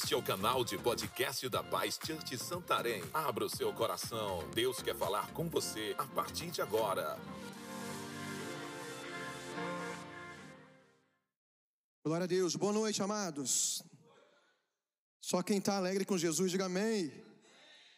Este 0.00 0.14
é 0.14 0.16
o 0.16 0.22
canal 0.22 0.64
de 0.64 0.78
podcast 0.78 1.48
da 1.48 1.60
Paz 1.60 1.98
Church 2.00 2.38
Santarém. 2.38 3.02
Abra 3.12 3.44
o 3.44 3.50
seu 3.50 3.72
coração. 3.72 4.48
Deus 4.54 4.80
quer 4.80 4.94
falar 4.94 5.32
com 5.32 5.48
você 5.48 5.92
a 5.98 6.06
partir 6.06 6.52
de 6.52 6.62
agora. 6.62 7.18
Glória 12.04 12.24
a 12.24 12.26
Deus. 12.28 12.54
Boa 12.54 12.72
noite, 12.72 13.02
amados. 13.02 13.82
Só 15.20 15.42
quem 15.42 15.58
está 15.58 15.76
alegre 15.76 16.04
com 16.04 16.16
Jesus, 16.16 16.52
diga 16.52 16.66
amém. 16.66 17.12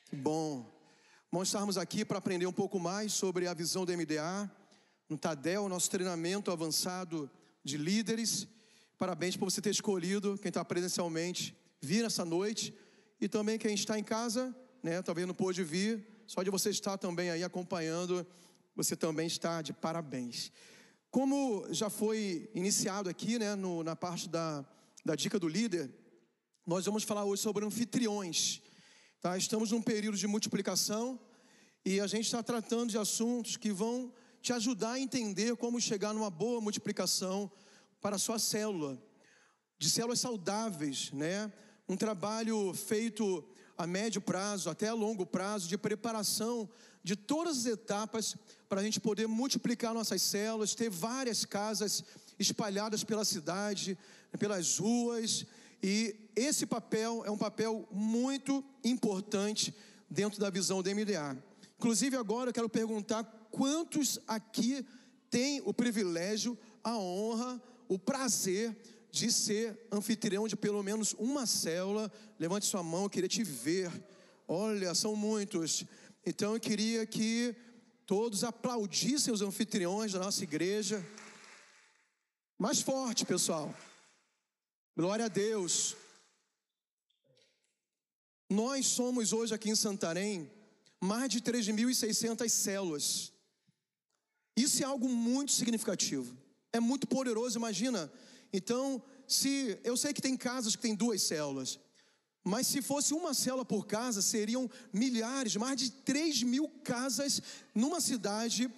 Que 0.06 0.16
bom. 0.16 0.66
Vamos 1.30 1.48
estarmos 1.48 1.76
aqui 1.76 2.02
para 2.02 2.16
aprender 2.16 2.46
um 2.46 2.52
pouco 2.52 2.80
mais 2.80 3.12
sobre 3.12 3.46
a 3.46 3.52
visão 3.52 3.84
do 3.84 3.92
MDA, 3.92 4.51
no 5.06 5.18
Tadel, 5.18 5.68
nosso 5.68 5.90
treinamento 5.90 6.51
avançado 6.51 7.30
de 7.62 7.76
líderes. 7.76 8.48
Parabéns 8.98 9.37
por 9.37 9.51
você 9.51 9.60
ter 9.60 9.71
escolhido, 9.71 10.38
quem 10.38 10.48
está 10.48 10.65
presencialmente, 10.65 11.59
vir 11.80 12.04
essa 12.04 12.24
noite. 12.24 12.74
E 13.20 13.28
também 13.28 13.59
quem 13.59 13.74
está 13.74 13.98
em 13.98 14.04
casa, 14.04 14.54
né, 14.82 15.02
talvez 15.02 15.26
não 15.26 15.34
pôde 15.34 15.62
vir, 15.62 16.06
só 16.26 16.42
de 16.42 16.50
você 16.50 16.70
estar 16.70 16.96
também 16.96 17.30
aí 17.30 17.42
acompanhando, 17.42 18.26
você 18.74 18.96
também 18.96 19.26
está 19.26 19.62
de 19.62 19.72
parabéns. 19.72 20.52
Como 21.10 21.66
já 21.70 21.90
foi 21.90 22.48
iniciado 22.54 23.09
aqui, 23.09 23.38
né, 23.38 23.54
no, 23.54 23.82
na 23.82 23.96
parte 23.96 24.28
da, 24.28 24.64
da 25.04 25.14
dica 25.14 25.38
do 25.38 25.48
líder, 25.48 25.90
nós 26.66 26.87
vamos 26.87 27.02
falar 27.02 27.24
hoje 27.24 27.42
sobre 27.42 27.64
anfitriões. 27.64 28.62
Tá? 29.20 29.37
Estamos 29.37 29.72
num 29.72 29.82
período 29.82 30.16
de 30.16 30.26
multiplicação 30.26 31.18
e 31.84 32.00
a 32.00 32.06
gente 32.06 32.26
está 32.26 32.42
tratando 32.42 32.90
de 32.90 32.98
assuntos 32.98 33.56
que 33.56 33.72
vão 33.72 34.12
te 34.40 34.52
ajudar 34.52 34.92
a 34.92 35.00
entender 35.00 35.56
como 35.56 35.80
chegar 35.80 36.15
numa 36.15 36.30
boa 36.30 36.60
multiplicação 36.60 37.50
para 38.00 38.16
a 38.16 38.18
sua 38.18 38.38
célula, 38.38 39.02
de 39.78 39.90
células 39.90 40.20
saudáveis, 40.20 41.10
né? 41.12 41.52
Um 41.91 41.96
trabalho 41.96 42.73
feito 42.73 43.43
a 43.77 43.85
médio 43.85 44.21
prazo, 44.21 44.71
até 44.71 44.87
a 44.87 44.95
longo 44.95 45.27
prazo, 45.27 45.66
de 45.66 45.77
preparação 45.77 46.71
de 47.02 47.16
todas 47.16 47.59
as 47.59 47.66
etapas 47.66 48.37
para 48.69 48.80
a 48.80 48.85
gente 48.85 49.01
poder 49.01 49.27
multiplicar 49.27 49.93
nossas 49.93 50.23
células, 50.23 50.73
ter 50.73 50.88
várias 50.88 51.45
casas 51.45 52.05
espalhadas 52.38 53.02
pela 53.02 53.24
cidade, 53.24 53.99
pelas 54.38 54.79
ruas, 54.79 55.45
e 55.83 56.15
esse 56.37 56.65
papel 56.65 57.24
é 57.27 57.30
um 57.33 57.37
papel 57.37 57.88
muito 57.91 58.65
importante 58.85 59.74
dentro 60.09 60.38
da 60.38 60.49
visão 60.49 60.85
do 60.85 60.95
MDA. 60.95 61.37
Inclusive, 61.77 62.16
agora 62.16 62.51
eu 62.51 62.55
quero 62.55 62.68
perguntar 62.68 63.24
quantos 63.51 64.21
aqui 64.28 64.87
têm 65.28 65.61
o 65.65 65.75
privilégio, 65.75 66.56
a 66.84 66.97
honra, 66.97 67.61
o 67.88 67.99
prazer 67.99 68.77
de 69.10 69.32
ser 69.32 69.76
anfitrião 69.91 70.47
de 70.47 70.56
pelo 70.56 70.82
menos 70.82 71.14
uma 71.19 71.47
célula. 71.47 72.10
Levante 72.38 72.66
sua 72.66 72.82
mão, 72.82 73.04
eu 73.04 73.10
queria 73.10 73.28
te 73.28 73.42
ver. 73.42 73.91
Olha, 74.47 74.94
são 74.94 75.16
muitos. 75.16 75.84
Então 76.25 76.54
eu 76.54 76.60
queria 76.60 77.06
que 77.06 77.54
todos 78.06 78.44
aplaudissem 78.44 79.32
os 79.32 79.43
anfitriões 79.43 80.12
da 80.12 80.19
nossa 80.19 80.43
igreja. 80.43 81.04
Mais 82.59 82.81
forte, 82.81 83.25
pessoal. 83.25 83.75
Glória 84.97 85.26
a 85.26 85.28
Deus. 85.28 85.97
Nós 88.49 88.87
somos 88.87 89.32
hoje 89.32 89.54
aqui 89.54 89.70
em 89.70 89.76
Santarém 89.76 90.50
mais 91.00 91.31
de 91.31 91.41
3.600 91.41 92.49
células. 92.49 93.32
Isso 94.56 94.82
é 94.82 94.87
algo 94.87 95.09
muito 95.09 95.53
significativo. 95.53 96.37
É 96.72 96.78
muito 96.78 97.06
poderoso, 97.06 97.59
imagina. 97.59 98.12
Então, 98.53 99.03
se 99.27 99.78
eu 99.84 99.97
sei 99.97 100.12
que 100.12 100.22
tem 100.22 100.37
casas 100.37 100.75
que 100.75 100.83
tem 100.83 100.94
duas 100.94 101.22
células, 101.22 101.78
mas 102.43 102.66
se 102.66 102.81
fosse 102.81 103.12
uma 103.12 103.34
célula 103.34 103.65
por 103.65 103.87
casa, 103.87 104.22
seriam 104.22 104.69
milhares, 104.93 105.56
mais 105.56 105.77
de 105.77 105.91
3 105.91 106.43
mil 106.43 106.69
casas 106.83 107.43
numa 107.75 108.00
cidade, 108.00 108.71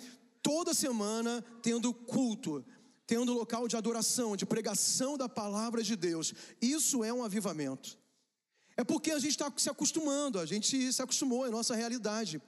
toda 0.42 0.74
semana 0.74 1.44
tendo 1.62 1.94
culto, 1.94 2.64
tendo 3.06 3.32
local 3.32 3.68
de 3.68 3.76
adoração, 3.76 4.36
de 4.36 4.44
pregação 4.44 5.16
da 5.16 5.28
palavra 5.28 5.82
de 5.82 5.94
Deus. 5.94 6.34
Isso 6.60 7.04
é 7.04 7.12
um 7.12 7.24
avivamento. 7.24 7.96
É 8.76 8.82
porque 8.82 9.12
a 9.12 9.18
gente 9.18 9.32
está 9.32 9.52
se 9.56 9.70
acostumando, 9.70 10.38
a 10.38 10.46
gente 10.46 10.92
se 10.92 11.02
acostumou, 11.02 11.46
é 11.46 11.50
nossa 11.50 11.76
realidade. 11.76 12.40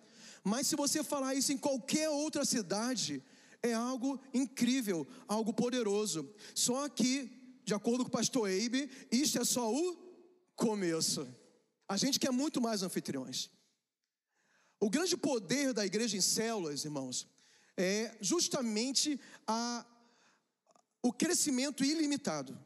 Mas 0.42 0.66
se 0.66 0.76
você 0.76 1.04
falar 1.04 1.34
isso 1.34 1.52
em 1.52 1.58
qualquer 1.58 2.08
outra 2.08 2.44
cidade, 2.44 3.22
é 3.64 3.72
algo 3.72 4.20
incrível, 4.32 5.06
algo 5.26 5.52
poderoso. 5.52 6.30
Só 6.54 6.86
que, 6.86 7.30
de 7.64 7.72
acordo 7.72 8.04
com 8.04 8.08
o 8.08 8.12
pastor 8.12 8.48
Eibe, 8.50 8.90
isso 9.10 9.38
é 9.38 9.44
só 9.44 9.72
o 9.74 9.96
começo. 10.54 11.26
A 11.88 11.96
gente 11.96 12.20
quer 12.20 12.30
muito 12.30 12.60
mais 12.60 12.82
anfitriões. 12.82 13.50
O 14.78 14.90
grande 14.90 15.16
poder 15.16 15.72
da 15.72 15.86
igreja 15.86 16.14
em 16.14 16.20
células, 16.20 16.84
irmãos, 16.84 17.26
é 17.74 18.14
justamente 18.20 19.18
a, 19.46 19.86
o 21.02 21.10
crescimento 21.10 21.82
ilimitado. 21.82 22.58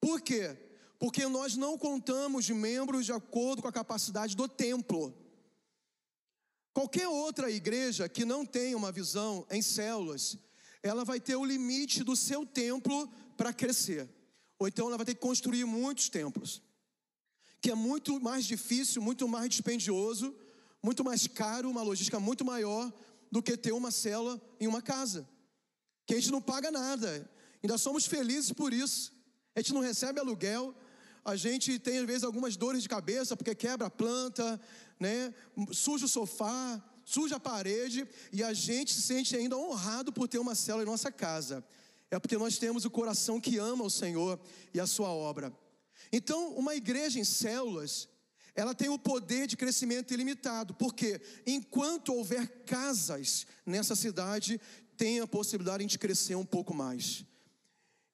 Por 0.00 0.20
quê? 0.20 0.56
Porque 0.98 1.28
nós 1.28 1.56
não 1.56 1.78
contamos 1.78 2.44
de 2.44 2.52
membros 2.52 3.06
de 3.06 3.12
acordo 3.12 3.62
com 3.62 3.68
a 3.68 3.72
capacidade 3.72 4.34
do 4.34 4.48
templo. 4.48 5.14
Qualquer 6.78 7.08
outra 7.08 7.50
igreja 7.50 8.08
que 8.08 8.24
não 8.24 8.46
tenha 8.46 8.76
uma 8.76 8.92
visão 8.92 9.44
em 9.50 9.60
células, 9.60 10.38
ela 10.80 11.04
vai 11.04 11.18
ter 11.18 11.34
o 11.34 11.44
limite 11.44 12.04
do 12.04 12.14
seu 12.14 12.46
templo 12.46 13.12
para 13.36 13.52
crescer. 13.52 14.08
Ou 14.60 14.68
então 14.68 14.86
ela 14.86 14.96
vai 14.96 15.04
ter 15.04 15.16
que 15.16 15.20
construir 15.20 15.64
muitos 15.64 16.08
templos, 16.08 16.62
que 17.60 17.72
é 17.72 17.74
muito 17.74 18.20
mais 18.20 18.44
difícil, 18.44 19.02
muito 19.02 19.26
mais 19.26 19.48
dispendioso, 19.48 20.32
muito 20.80 21.02
mais 21.02 21.26
caro, 21.26 21.68
uma 21.68 21.82
logística 21.82 22.20
muito 22.20 22.44
maior 22.44 22.92
do 23.28 23.42
que 23.42 23.56
ter 23.56 23.72
uma 23.72 23.90
célula 23.90 24.40
em 24.60 24.68
uma 24.68 24.80
casa. 24.80 25.28
Que 26.06 26.14
a 26.14 26.20
gente 26.20 26.30
não 26.30 26.40
paga 26.40 26.70
nada, 26.70 27.28
ainda 27.60 27.76
somos 27.76 28.06
felizes 28.06 28.52
por 28.52 28.72
isso. 28.72 29.12
A 29.52 29.60
gente 29.60 29.74
não 29.74 29.80
recebe 29.80 30.20
aluguel, 30.20 30.72
a 31.28 31.36
gente 31.36 31.78
tem 31.78 31.98
às 31.98 32.06
vezes 32.06 32.24
algumas 32.24 32.56
dores 32.56 32.82
de 32.82 32.88
cabeça 32.88 33.36
porque 33.36 33.54
quebra 33.54 33.88
a 33.88 33.90
planta, 33.90 34.58
né? 34.98 35.34
Suja 35.72 36.06
o 36.06 36.08
sofá, 36.08 36.82
suja 37.04 37.36
a 37.36 37.40
parede 37.40 38.08
e 38.32 38.42
a 38.42 38.54
gente 38.54 38.94
se 38.94 39.02
sente 39.02 39.36
ainda 39.36 39.56
honrado 39.56 40.10
por 40.10 40.26
ter 40.26 40.38
uma 40.38 40.54
célula 40.54 40.84
em 40.84 40.86
nossa 40.86 41.12
casa. 41.12 41.62
É 42.10 42.18
porque 42.18 42.38
nós 42.38 42.56
temos 42.56 42.86
o 42.86 42.90
coração 42.90 43.38
que 43.38 43.58
ama 43.58 43.84
o 43.84 43.90
Senhor 43.90 44.40
e 44.72 44.80
a 44.80 44.86
sua 44.86 45.10
obra. 45.10 45.52
Então, 46.10 46.54
uma 46.54 46.74
igreja 46.74 47.20
em 47.20 47.24
células, 47.24 48.08
ela 48.54 48.74
tem 48.74 48.88
o 48.88 48.98
poder 48.98 49.46
de 49.46 49.56
crescimento 49.56 50.14
ilimitado, 50.14 50.72
porque 50.72 51.20
enquanto 51.46 52.14
houver 52.14 52.48
casas 52.64 53.46
nessa 53.66 53.94
cidade, 53.94 54.58
tem 54.96 55.20
a 55.20 55.26
possibilidade 55.26 55.84
de 55.84 55.98
crescer 55.98 56.36
um 56.36 56.46
pouco 56.46 56.72
mais 56.72 57.27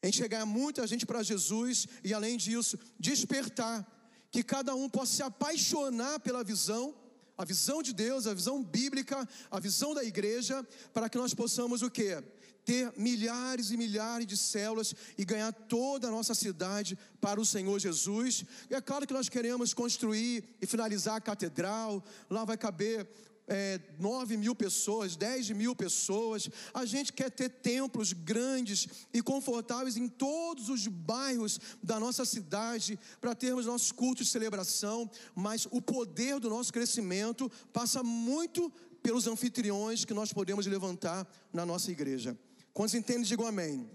em 0.05 0.13
chegar 0.13 0.45
muita 0.45 0.87
gente 0.87 1.07
para 1.07 1.23
Jesus 1.23 1.87
e, 2.05 2.13
além 2.13 2.37
disso, 2.37 2.79
despertar, 3.01 3.91
que 4.31 4.43
cada 4.43 4.75
um 4.75 4.87
possa 4.87 5.13
se 5.15 5.23
apaixonar 5.23 6.21
pela 6.21 6.45
visão, 6.45 6.95
a 7.39 7.45
visão 7.45 7.83
de 7.83 7.95
Deus, 7.95 8.27
a 8.27 8.35
visão 8.35 8.63
bíblica, 8.63 9.27
a 9.51 9.59
visão 9.59 9.95
da 9.95 10.05
igreja, 10.05 10.63
para 10.93 11.09
que 11.09 11.17
nós 11.17 11.33
possamos 11.33 11.81
o 11.81 11.91
quê? 11.91 12.23
Ter 12.67 12.93
milhares 12.99 13.71
e 13.71 13.79
milhares 13.79 14.27
de 14.27 14.37
células 14.37 14.95
e 15.17 15.25
ganhar 15.25 15.53
toda 15.53 16.09
a 16.09 16.11
nossa 16.11 16.35
cidade 16.35 16.99
para 17.19 17.41
o 17.41 17.47
Senhor 17.47 17.79
Jesus. 17.79 18.45
E 18.71 18.75
é 18.75 18.83
claro 18.83 19.07
que 19.07 19.15
nós 19.15 19.31
queremos 19.31 19.73
construir 19.73 20.45
e 20.61 20.67
finalizar 20.67 21.17
a 21.17 21.21
catedral, 21.21 22.05
lá 22.29 22.45
vai 22.45 22.59
caber 22.59 23.09
é, 23.47 23.81
9 23.99 24.37
mil 24.37 24.55
pessoas, 24.55 25.17
10 25.17 25.51
mil 25.51 25.75
pessoas. 25.75 26.49
A 26.73 26.85
gente 26.85 27.13
quer 27.13 27.31
ter 27.31 27.49
templos 27.49 28.13
grandes 28.13 28.89
e 29.13 29.23
confortáveis 29.23 29.97
em 29.97 30.09
todos 30.09 30.69
os 30.69 30.87
bairros 30.87 31.61
da 31.83 32.01
nossa 32.01 32.25
cidade 32.25 32.99
para 33.21 33.35
termos 33.35 33.67
nossos 33.67 33.93
cultos 33.93 34.27
de 34.27 34.33
celebração, 34.33 35.11
mas 35.35 35.67
o 35.71 35.81
poder 35.81 36.41
do 36.41 36.51
nosso 36.51 36.73
crescimento 36.73 37.51
passa 37.73 38.03
muito 38.03 38.73
pelos 39.03 39.27
anfitriões 39.27 40.05
que 40.05 40.15
nós 40.15 40.33
podemos 40.33 40.67
levantar 40.67 41.29
na 41.53 41.67
nossa 41.67 41.91
igreja. 41.91 42.39
Quantos 42.73 42.95
entendem, 42.95 43.23
digam 43.23 43.47
amém. 43.47 43.89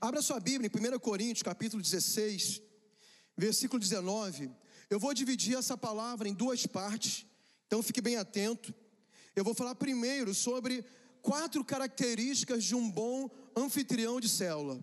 Abra 0.00 0.20
sua 0.20 0.38
Bíblia 0.38 0.70
em 0.72 0.94
1 0.94 0.98
Coríntios, 0.98 1.42
capítulo 1.42 1.82
16, 1.82 2.60
versículo 3.36 3.80
19. 3.80 4.50
Eu 4.90 5.00
vou 5.00 5.14
dividir 5.14 5.56
essa 5.56 5.76
palavra 5.76 6.28
em 6.28 6.34
duas 6.34 6.66
partes. 6.66 7.26
Então 7.68 7.82
fique 7.82 8.00
bem 8.00 8.16
atento. 8.16 8.74
Eu 9.36 9.44
vou 9.44 9.54
falar 9.54 9.74
primeiro 9.74 10.34
sobre 10.34 10.82
quatro 11.20 11.62
características 11.62 12.64
de 12.64 12.74
um 12.74 12.90
bom 12.90 13.28
anfitrião 13.54 14.18
de 14.18 14.28
célula. 14.28 14.82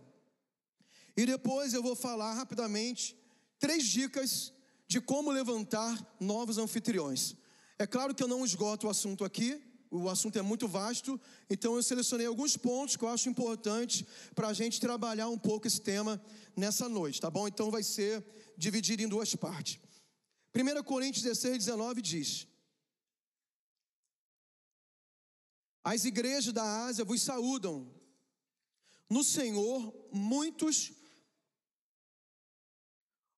E 1.18 1.26
depois 1.26 1.74
eu 1.74 1.82
vou 1.82 1.96
falar 1.96 2.36
rapidamente 2.36 3.18
três 3.60 3.86
dicas 3.86 4.54
de 4.88 5.02
como 5.02 5.32
levantar 5.32 6.16
novos 6.20 6.60
anfitriões. 6.60 7.36
É 7.80 7.88
claro 7.88 8.14
que 8.14 8.22
eu 8.22 8.28
não 8.28 8.46
esgoto 8.46 8.86
o 8.86 8.90
assunto 8.90 9.26
aqui, 9.26 9.60
o 9.90 10.08
assunto 10.08 10.38
é 10.38 10.44
muito 10.44 10.68
vasto, 10.68 11.20
então 11.50 11.76
eu 11.76 11.82
selecionei 11.82 12.28
alguns 12.28 12.56
pontos 12.56 12.96
que 12.96 13.04
eu 13.04 13.10
acho 13.10 13.30
importantes 13.30 14.06
para 14.36 14.50
a 14.50 14.54
gente 14.54 14.80
trabalhar 14.80 15.28
um 15.30 15.40
pouco 15.40 15.66
esse 15.66 15.82
tema 15.82 16.22
nessa 16.56 16.88
noite, 16.88 17.20
tá 17.20 17.32
bom? 17.32 17.48
Então 17.48 17.72
vai 17.72 17.82
ser 17.82 18.24
dividido 18.56 19.02
em 19.02 19.08
duas 19.08 19.36
partes. 19.36 19.80
1 20.54 20.84
Coríntios 20.84 21.24
16, 21.24 21.66
19 21.66 22.02
diz: 22.02 22.48
As 25.86 26.04
igrejas 26.04 26.52
da 26.52 26.86
Ásia 26.88 27.06
vos 27.06 27.22
saúdam. 27.22 27.88
No 29.08 29.24
Senhor, 29.24 29.94
muitos 30.12 30.92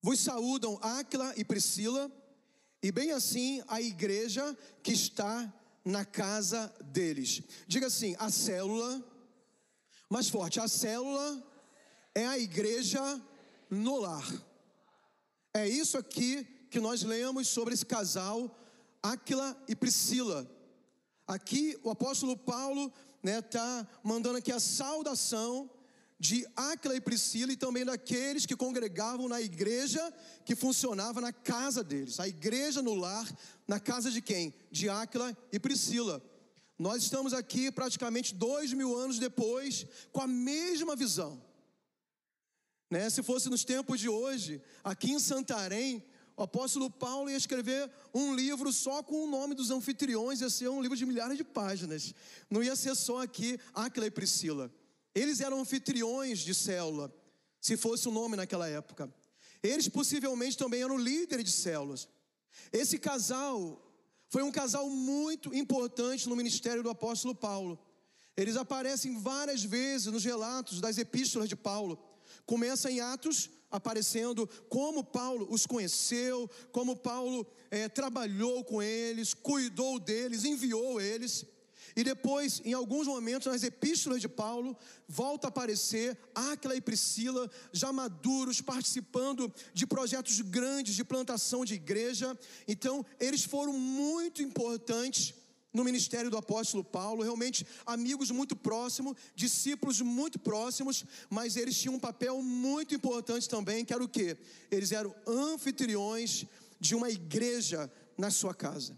vos 0.02 0.18
saúdam 0.18 0.80
Áquila 0.82 1.34
e 1.36 1.44
Priscila, 1.44 2.10
e 2.82 2.90
bem 2.90 3.12
assim 3.12 3.62
a 3.68 3.82
igreja 3.82 4.58
que 4.82 4.94
está 4.94 5.54
na 5.84 6.06
casa 6.06 6.74
deles. 6.86 7.42
Diga 7.68 7.88
assim: 7.88 8.16
a 8.18 8.32
célula, 8.32 9.04
mais 10.10 10.30
forte, 10.30 10.58
a 10.62 10.70
célula 10.70 11.46
é 12.16 12.26
a 12.26 12.40
igreja 12.40 13.02
no 13.70 13.98
lar. 13.98 14.26
É 15.54 15.68
isso 15.68 15.98
aqui 15.98 16.46
que 16.72 16.80
nós 16.80 17.04
lemos 17.04 17.50
sobre 17.50 17.74
esse 17.74 17.86
casal, 17.86 18.58
Áquila 19.04 19.62
e 19.68 19.76
Priscila. 19.76 20.57
Aqui 21.28 21.78
o 21.84 21.90
apóstolo 21.90 22.38
Paulo 22.38 22.92
está 23.18 23.22
né, 23.24 23.42
tá 23.42 23.88
mandando 24.02 24.38
aqui 24.38 24.52
a 24.52 24.60
saudação 24.60 25.70
de 26.20 26.48
Áquila 26.56 26.96
e 26.96 27.02
Priscila 27.02 27.52
e 27.52 27.58
também 27.58 27.86
daqueles 27.86 28.46
que 28.46 28.56
congregavam 28.56 29.28
na 29.28 29.42
igreja 29.42 30.14
que 30.46 30.56
funcionava 30.56 31.22
na 31.22 31.32
casa 31.32 31.84
deles. 31.84 32.20
A 32.20 32.28
igreja 32.28 32.82
no 32.82 32.96
lar, 32.96 33.28
na 33.68 33.80
casa 33.80 34.10
de 34.10 34.22
quem? 34.22 34.54
De 34.72 34.90
Áquila 34.90 35.38
e 35.52 35.60
Priscila. 35.60 36.24
Nós 36.80 37.04
estamos 37.04 37.34
aqui 37.34 37.72
praticamente 37.72 38.34
dois 38.34 38.72
mil 38.72 38.96
anos 38.96 39.20
depois, 39.20 39.86
com 40.12 40.22
a 40.22 40.28
mesma 40.28 40.96
visão. 40.96 41.42
Né? 42.90 43.10
Se 43.10 43.22
fosse 43.22 43.50
nos 43.50 43.66
tempos 43.66 44.00
de 44.00 44.08
hoje, 44.08 44.62
aqui 44.84 45.12
em 45.12 45.20
Santarém, 45.20 46.04
o 46.38 46.44
apóstolo 46.44 46.88
Paulo 46.88 47.32
ia 47.32 47.36
escrever 47.36 47.90
um 48.14 48.36
livro 48.36 48.72
só 48.72 49.02
com 49.02 49.24
o 49.24 49.28
nome 49.28 49.56
dos 49.56 49.72
anfitriões, 49.72 50.40
ia 50.40 50.50
ser 50.52 50.70
um 50.70 50.80
livro 50.80 50.96
de 50.96 51.04
milhares 51.04 51.36
de 51.36 51.44
páginas. 51.44 52.14
Não 52.48 52.64
ia 52.64 52.76
ser 52.76 52.96
só 52.96 53.24
aqui 53.24 53.60
Áquila 53.74 54.06
e 54.06 54.12
Priscila. 54.12 54.72
Eles 55.16 55.42
eram 55.42 55.60
anfitriões 55.60 56.40
de 56.40 56.54
célula, 56.54 57.12
se 57.60 57.76
fosse 57.76 58.08
o 58.08 58.12
nome 58.12 58.38
naquela 58.38 58.68
época. 58.70 59.12
Eles 59.64 59.90
possivelmente 59.90 60.56
também 60.56 60.84
eram 60.84 60.96
líderes 60.96 61.44
de 61.44 61.52
células. 61.52 62.08
Esse 62.72 63.00
casal 63.00 63.84
foi 64.30 64.44
um 64.44 64.52
casal 64.52 64.88
muito 64.88 65.56
importante 65.56 66.30
no 66.30 66.36
ministério 66.36 66.84
do 66.84 66.90
apóstolo 66.92 67.34
Paulo. 67.34 67.80
Eles 68.36 68.56
aparecem 68.56 69.20
várias 69.20 69.64
vezes 69.64 70.06
nos 70.06 70.24
relatos 70.24 70.80
das 70.80 71.00
epístolas 71.00 71.50
de 71.50 71.56
Paulo. 71.56 71.98
Começa 72.46 72.92
em 72.92 73.00
Atos 73.00 73.50
aparecendo 73.70 74.48
como 74.70 75.04
Paulo 75.04 75.48
os 75.50 75.66
conheceu, 75.66 76.50
como 76.72 76.96
Paulo 76.96 77.46
é, 77.70 77.90
trabalhou 77.90 78.64
com 78.64 78.82
eles, 78.82 79.34
cuidou 79.34 80.00
deles, 80.00 80.46
enviou 80.46 81.00
eles. 81.02 81.46
E 81.96 82.04
depois, 82.04 82.62
em 82.64 82.74
alguns 82.74 83.08
momentos, 83.08 83.52
nas 83.52 83.64
epístolas 83.64 84.22
de 84.22 84.30
Paulo, 84.30 84.78
volta 85.08 85.48
a 85.48 85.50
aparecer 85.50 86.16
Áquila 86.36 86.76
e 86.76 86.82
Priscila, 86.82 87.50
já 87.74 87.92
maduros, 87.92 88.62
participando 88.62 89.52
de 89.74 89.88
projetos 89.88 90.40
grandes 90.42 90.96
de 90.96 91.04
plantação 91.04 91.66
de 91.66 91.74
igreja. 91.74 92.38
Então, 92.68 93.04
eles 93.20 93.44
foram 93.44 93.74
muito 93.74 94.44
importantes 94.44 95.34
no 95.78 95.84
ministério 95.84 96.32
do 96.32 96.38
apóstolo 96.38 96.84
Paulo, 96.84 97.22
realmente 97.22 97.66
amigos 97.86 98.32
muito 98.32 98.56
próximos, 98.56 99.16
discípulos 99.36 100.02
muito 100.02 100.40
próximos, 100.40 101.06
mas 101.30 101.56
eles 101.56 101.78
tinham 101.78 101.94
um 101.94 102.00
papel 102.00 102.42
muito 102.42 102.96
importante 102.96 103.48
também, 103.48 103.86
que 103.86 103.94
era 103.94 104.04
o 104.04 104.10
quê? 104.10 104.36
Eles 104.72 104.92
eram 104.92 105.16
anfitriões 105.28 106.46
de 106.80 106.96
uma 106.96 107.12
igreja 107.12 107.92
na 108.18 108.32
sua 108.32 108.56
casa. 108.56 108.98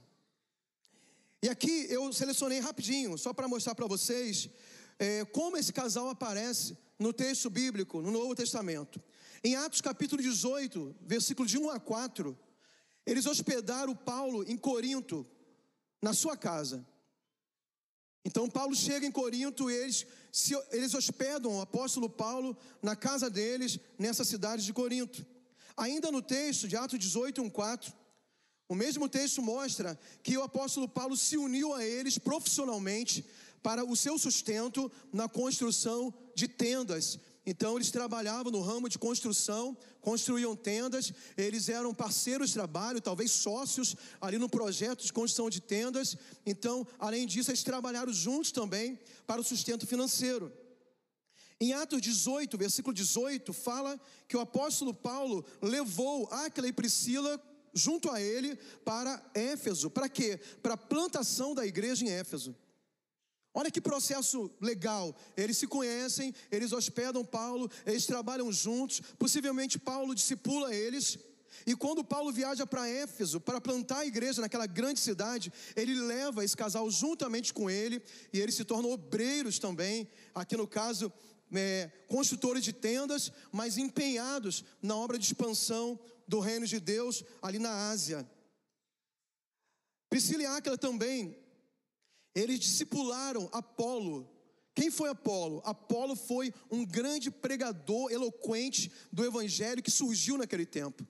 E 1.44 1.50
aqui 1.50 1.86
eu 1.90 2.12
selecionei 2.14 2.60
rapidinho, 2.60 3.18
só 3.18 3.34
para 3.34 3.48
mostrar 3.48 3.76
para 3.76 3.86
vocês 3.86 4.50
é, 4.98 5.26
como 5.26 5.58
esse 5.58 5.74
casal 5.74 6.08
aparece 6.08 6.78
no 6.98 7.12
texto 7.12 7.50
bíblico, 7.50 8.02
no 8.02 8.10
Novo 8.10 8.34
Testamento. 8.36 9.02
Em 9.44 9.56
Atos 9.56 9.81
capítulo 9.81 10.22
18, 10.22 10.96
versículo 11.02 11.48
de 11.48 11.58
1 11.58 11.70
a 11.72 11.80
4, 11.80 12.38
eles 13.06 13.26
hospedaram 13.26 13.94
Paulo 13.94 14.46
em 14.48 14.56
Corinto, 14.56 15.26
na 16.01 16.13
sua 16.13 16.38
casa. 16.38 16.86
Então 18.25 18.50
Paulo 18.50 18.75
chega 18.75 19.06
em 19.06 19.12
Corinto 19.12 19.69
e 19.69 19.74
eles, 19.74 20.06
se, 20.31 20.54
eles 20.72 20.94
hospedam 20.94 21.57
o 21.57 21.62
apóstolo 21.62 22.10
Paulo 22.10 22.56
na 22.81 22.96
casa 22.96 23.30
deles, 23.30 23.80
nessa 23.98 24.24
cidade 24.24 24.66
de 24.66 24.74
Corinto. 24.74 25.25
Ainda 25.75 26.12
no 26.12 26.22
texto 26.22 26.68
de 26.68 26.75
Atos 26.75 27.00
18, 27.00 27.42
1, 27.42 27.50
4, 27.50 27.94
o 28.68 28.75
mesmo 28.75 29.10
texto 29.10 29.42
mostra 29.42 29.98
que 30.22 30.38
o 30.38 30.44
apóstolo 30.44 30.88
Paulo 30.88 31.16
se 31.18 31.38
uniu 31.38 31.74
a 31.74 31.84
eles 31.84 32.18
profissionalmente 32.18 33.25
para 33.63 33.84
o 33.84 33.95
seu 33.95 34.18
sustento 34.18 34.92
na 35.12 35.28
construção 35.28 36.13
de 36.36 36.48
tendas 36.48 37.19
então 37.45 37.75
eles 37.75 37.91
trabalhavam 37.91 38.51
no 38.51 38.62
ramo 38.62 38.89
de 38.89 39.00
construção, 39.00 39.75
construíam 40.01 40.56
tendas, 40.56 41.12
eles 41.38 41.69
eram 41.69 41.94
parceiros 41.94 42.50
de 42.50 42.56
trabalho, 42.56 43.01
talvez 43.01 43.31
sócios 43.31 43.95
ali 44.21 44.38
no 44.38 44.50
projeto 44.50 45.03
de 45.03 45.13
construção 45.13 45.50
de 45.50 45.62
tendas. 45.62 46.18
Então, 46.45 46.86
além 46.97 47.25
disso, 47.25 47.50
eles 47.50 47.63
trabalharam 47.63 48.12
juntos 48.13 48.51
também 48.51 49.00
para 49.25 49.41
o 49.41 49.44
sustento 49.44 49.88
financeiro. 49.88 50.51
Em 51.62 51.74
Atos 51.74 52.01
18, 52.01 52.57
versículo 52.57 52.94
18, 52.94 53.52
fala 53.52 53.99
que 54.28 54.37
o 54.37 54.40
apóstolo 54.40 54.94
Paulo 54.94 55.45
levou 55.61 56.28
Áquila 56.31 56.68
e 56.68 56.73
Priscila 56.73 57.42
junto 57.73 58.09
a 58.09 58.21
ele 58.21 58.56
para 58.85 59.21
Éfeso. 59.33 59.90
Para 59.90 60.07
quê? 60.07 60.40
Para 60.61 60.75
a 60.75 60.78
plantação 60.78 61.54
da 61.54 61.66
igreja 61.66 62.06
em 62.06 62.09
Éfeso. 62.09 62.56
Olha 63.59 63.69
que 63.69 63.81
processo 63.81 64.49
legal. 64.61 65.13
Eles 65.35 65.57
se 65.57 65.68
conhecem, 65.68 66.33
eles 66.49 66.71
hospedam 66.71 67.25
Paulo, 67.25 67.69
eles 67.85 68.06
trabalham 68.06 68.49
juntos. 68.54 69.01
Possivelmente 69.19 69.78
Paulo 69.78 70.16
discipula 70.16 70.73
eles. 70.73 71.19
E 71.68 71.75
quando 71.75 72.01
Paulo 72.01 72.31
viaja 72.31 72.66
para 72.66 72.87
Éfeso 72.87 73.37
para 73.42 73.59
plantar 73.59 73.97
a 73.97 74.06
igreja 74.06 74.39
naquela 74.39 74.66
grande 74.66 75.01
cidade, 75.01 75.51
ele 75.75 75.94
leva 75.94 76.45
esse 76.45 76.56
casal 76.56 76.89
juntamente 76.89 77.54
com 77.54 77.69
ele 77.69 78.01
e 78.31 78.39
eles 78.39 78.56
se 78.56 78.63
tornam 78.63 78.92
obreiros 78.92 79.59
também. 79.59 80.07
Aqui 80.33 80.56
no 80.56 80.66
caso, 80.66 81.11
é, 81.54 81.92
construtores 82.07 82.63
de 82.63 82.71
tendas, 82.71 83.30
mas 83.51 83.78
empenhados 83.78 84.63
na 84.81 84.95
obra 84.95 85.19
de 85.19 85.25
expansão 85.25 85.99
do 86.25 86.39
reino 86.39 86.66
de 86.66 86.80
Deus 86.80 87.25
ali 87.42 87.59
na 87.59 87.89
Ásia. 87.89 88.25
Priscila 90.09 90.44
e 90.44 90.45
Áquila 90.45 90.78
também 90.78 91.35
eles 92.33 92.59
discipularam 92.59 93.50
Apolo. 93.52 94.30
Quem 94.76 94.90
foi 94.90 95.09
Apolo? 95.09 95.62
Apolo 95.66 96.16
foi 96.16 96.54
um 96.71 96.86
grande 96.86 97.30
pregador 97.30 98.12
eloquente 98.12 98.92
do 99.12 99.26
evangelho 99.26 99.83
que 99.83 99.92
surgiu 99.92 100.38
naquele 100.38 100.66
tempo. 100.66 101.06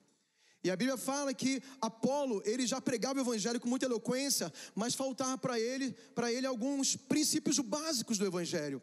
E 0.62 0.70
a 0.70 0.76
Bíblia 0.76 0.96
fala 0.96 1.32
que 1.32 1.62
Apolo, 1.80 2.42
ele 2.44 2.66
já 2.66 2.80
pregava 2.80 3.18
o 3.18 3.22
evangelho 3.22 3.60
com 3.60 3.68
muita 3.68 3.86
eloquência, 3.86 4.52
mas 4.74 4.94
faltava 4.94 5.38
para 5.38 5.58
ele, 5.58 5.92
para 6.14 6.32
ele 6.32 6.46
alguns 6.46 6.96
princípios 6.96 7.58
básicos 7.58 8.18
do 8.18 8.26
evangelho. 8.26 8.82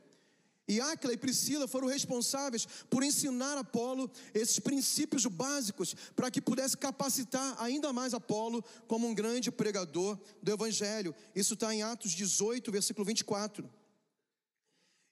E 0.68 0.82
Áquila 0.82 1.14
e 1.14 1.18
Priscila 1.18 1.68
foram 1.68 1.88
responsáveis 1.88 2.68
por 2.90 3.02
ensinar 3.02 3.58
Apolo 3.58 4.12
esses 4.34 4.60
princípios 4.60 5.26
básicos 5.26 5.96
para 6.16 6.30
que 6.30 6.42
pudesse 6.42 6.76
capacitar 6.76 7.56
ainda 7.62 7.94
mais 7.94 8.14
Apolo 8.14 8.64
como 8.86 9.08
um 9.08 9.16
grande 9.16 9.50
pregador 9.50 10.20
do 10.44 10.52
Evangelho. 10.52 11.16
Isso 11.34 11.54
está 11.54 11.74
em 11.74 11.84
Atos 11.84 12.12
18, 12.12 12.70
versículo 12.70 13.06
24. 13.06 13.70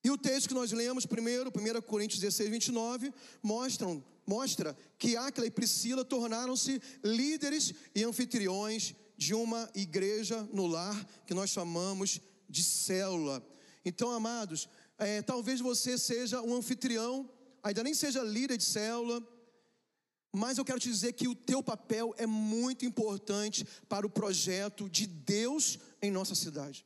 E 0.03 0.11
o 0.11 0.17
texto 0.17 0.49
que 0.49 0.53
nós 0.53 0.71
lemos 0.71 1.05
primeiro, 1.05 1.49
1 1.49 1.81
Coríntios 1.81 2.19
16, 2.19 2.49
29, 2.49 3.13
mostram, 3.41 4.03
mostra 4.27 4.77
que 4.99 5.15
Áquila 5.15 5.47
e 5.47 5.51
Priscila 5.51 6.03
tornaram-se 6.05 6.81
líderes 7.03 7.73
e 7.95 8.03
anfitriões 8.03 8.93
de 9.17 9.33
uma 9.33 9.69
igreja 9.73 10.47
no 10.51 10.67
lar 10.67 10.95
que 11.25 11.33
nós 11.33 11.49
chamamos 11.49 12.19
de 12.47 12.61
célula. 12.61 13.43
Então, 13.83 14.11
amados, 14.11 14.67
é, 14.97 15.21
talvez 15.21 15.59
você 15.59 15.97
seja 15.97 16.41
um 16.41 16.55
anfitrião, 16.55 17.29
ainda 17.61 17.83
nem 17.83 17.93
seja 17.93 18.23
líder 18.23 18.57
de 18.57 18.63
célula, 18.63 19.25
mas 20.31 20.57
eu 20.57 20.65
quero 20.65 20.79
te 20.79 20.89
dizer 20.89 21.13
que 21.13 21.27
o 21.27 21.35
teu 21.35 21.63
papel 21.63 22.13
é 22.17 22.25
muito 22.25 22.85
importante 22.85 23.65
para 23.87 24.05
o 24.05 24.09
projeto 24.09 24.89
de 24.89 25.07
Deus 25.07 25.79
em 26.01 26.11
nossa 26.11 26.35
cidade. 26.35 26.85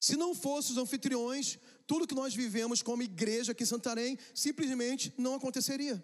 Se 0.00 0.16
não 0.16 0.34
fossem 0.34 0.72
os 0.72 0.78
anfitriões, 0.78 1.58
tudo 1.86 2.06
que 2.06 2.14
nós 2.14 2.34
vivemos 2.34 2.82
como 2.82 3.02
igreja 3.02 3.52
aqui 3.52 3.62
em 3.62 3.66
Santarém 3.66 4.18
simplesmente 4.34 5.12
não 5.16 5.34
aconteceria. 5.34 6.02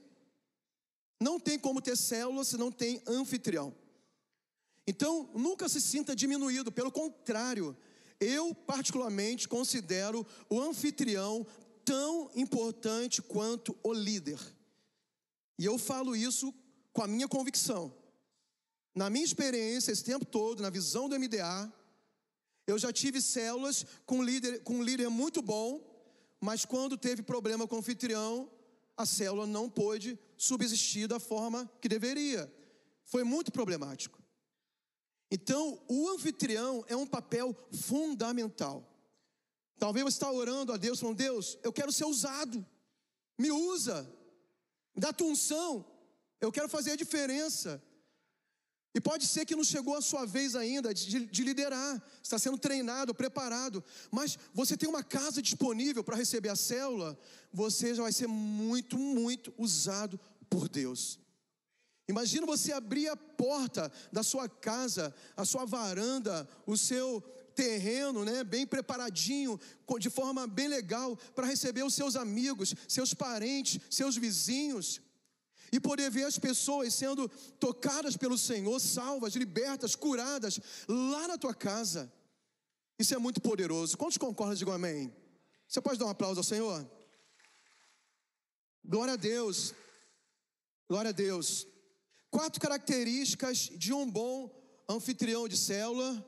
Não 1.20 1.40
tem 1.40 1.58
como 1.58 1.80
ter 1.80 1.96
célula 1.96 2.44
se 2.44 2.56
não 2.56 2.70
tem 2.70 3.02
anfitrião. 3.06 3.74
Então, 4.86 5.28
nunca 5.34 5.68
se 5.68 5.80
sinta 5.80 6.14
diminuído, 6.14 6.70
pelo 6.70 6.92
contrário, 6.92 7.76
Eu, 8.20 8.54
particularmente, 8.54 9.48
considero 9.48 10.26
o 10.48 10.60
anfitrião 10.60 11.46
tão 11.84 12.30
importante 12.34 13.22
quanto 13.22 13.76
o 13.82 13.92
líder. 13.92 14.40
E 15.58 15.64
eu 15.64 15.78
falo 15.78 16.16
isso 16.16 16.52
com 16.92 17.02
a 17.02 17.06
minha 17.06 17.28
convicção. 17.28 17.94
Na 18.94 19.10
minha 19.10 19.24
experiência, 19.24 19.92
esse 19.92 20.02
tempo 20.02 20.24
todo, 20.24 20.62
na 20.62 20.70
visão 20.70 21.08
do 21.08 21.18
MDA, 21.18 21.72
eu 22.66 22.78
já 22.78 22.92
tive 22.92 23.20
células 23.20 23.86
com, 24.04 24.22
líder, 24.22 24.62
com 24.62 24.76
um 24.76 24.82
líder 24.82 25.08
muito 25.08 25.40
bom, 25.40 25.80
mas 26.40 26.64
quando 26.64 26.96
teve 26.96 27.22
problema 27.22 27.66
com 27.68 27.76
o 27.76 27.78
anfitrião, 27.78 28.50
a 28.96 29.04
célula 29.04 29.46
não 29.46 29.68
pôde 29.68 30.18
subsistir 30.36 31.06
da 31.06 31.20
forma 31.20 31.70
que 31.80 31.88
deveria. 31.88 32.52
Foi 33.04 33.22
muito 33.22 33.52
problemático. 33.52 34.25
Então, 35.30 35.80
o 35.88 36.08
anfitrião 36.10 36.84
é 36.88 36.96
um 36.96 37.06
papel 37.06 37.54
fundamental. 37.72 38.92
Talvez 39.78 40.04
você 40.04 40.16
está 40.16 40.30
orando 40.30 40.72
a 40.72 40.76
Deus, 40.76 41.00
falando: 41.00 41.18
Deus, 41.18 41.58
eu 41.62 41.72
quero 41.72 41.92
ser 41.92 42.04
usado, 42.04 42.64
me 43.38 43.50
usa, 43.50 44.10
dá 44.94 45.12
tua 45.12 45.28
unção, 45.28 45.84
eu 46.40 46.50
quero 46.52 46.68
fazer 46.68 46.92
a 46.92 46.96
diferença. 46.96 47.82
E 48.94 49.00
pode 49.00 49.26
ser 49.26 49.44
que 49.44 49.54
não 49.54 49.62
chegou 49.62 49.94
a 49.94 50.00
sua 50.00 50.24
vez 50.24 50.56
ainda 50.56 50.94
de, 50.94 51.26
de, 51.26 51.44
liderar, 51.44 52.02
está 52.22 52.38
sendo 52.38 52.56
treinado, 52.56 53.14
preparado, 53.14 53.84
mas 54.10 54.38
você 54.54 54.74
tem 54.74 54.88
uma 54.88 55.02
casa 55.02 55.42
disponível 55.42 56.02
para 56.02 56.16
receber 56.16 56.48
a 56.48 56.56
célula, 56.56 57.18
você 57.52 57.94
já 57.94 58.02
vai 58.04 58.12
ser 58.12 58.26
muito, 58.26 58.96
muito 58.96 59.52
usado 59.58 60.18
por 60.48 60.66
Deus. 60.66 61.20
Imagina 62.08 62.46
você 62.46 62.72
abrir 62.72 63.08
a 63.08 63.16
porta 63.16 63.90
da 64.12 64.22
sua 64.22 64.48
casa, 64.48 65.14
a 65.36 65.44
sua 65.44 65.64
varanda, 65.64 66.48
o 66.64 66.76
seu 66.76 67.20
terreno, 67.54 68.24
né, 68.24 68.44
bem 68.44 68.66
preparadinho, 68.66 69.58
de 69.98 70.10
forma 70.10 70.46
bem 70.46 70.68
legal, 70.68 71.16
para 71.34 71.46
receber 71.46 71.82
os 71.82 71.94
seus 71.94 72.14
amigos, 72.14 72.74
seus 72.86 73.12
parentes, 73.12 73.80
seus 73.90 74.16
vizinhos, 74.16 75.00
e 75.72 75.80
poder 75.80 76.10
ver 76.10 76.24
as 76.24 76.38
pessoas 76.38 76.94
sendo 76.94 77.28
tocadas 77.58 78.16
pelo 78.16 78.38
Senhor, 78.38 78.78
salvas, 78.78 79.34
libertas, 79.34 79.96
curadas, 79.96 80.60
lá 80.86 81.26
na 81.26 81.36
tua 81.36 81.54
casa. 81.54 82.12
Isso 82.98 83.14
é 83.14 83.18
muito 83.18 83.40
poderoso. 83.40 83.98
Quantos 83.98 84.16
concordam? 84.16 84.54
Digam 84.54 84.74
amém. 84.74 85.12
Você 85.66 85.80
pode 85.80 85.98
dar 85.98 86.06
um 86.06 86.10
aplauso 86.10 86.38
ao 86.38 86.44
Senhor? 86.44 86.88
Glória 88.84 89.14
a 89.14 89.16
Deus. 89.16 89.74
Glória 90.88 91.08
a 91.08 91.12
Deus. 91.12 91.66
Quatro 92.36 92.60
características 92.60 93.70
de 93.72 93.94
um 93.94 94.10
bom 94.10 94.54
anfitrião 94.86 95.48
de 95.48 95.56
célula. 95.56 96.22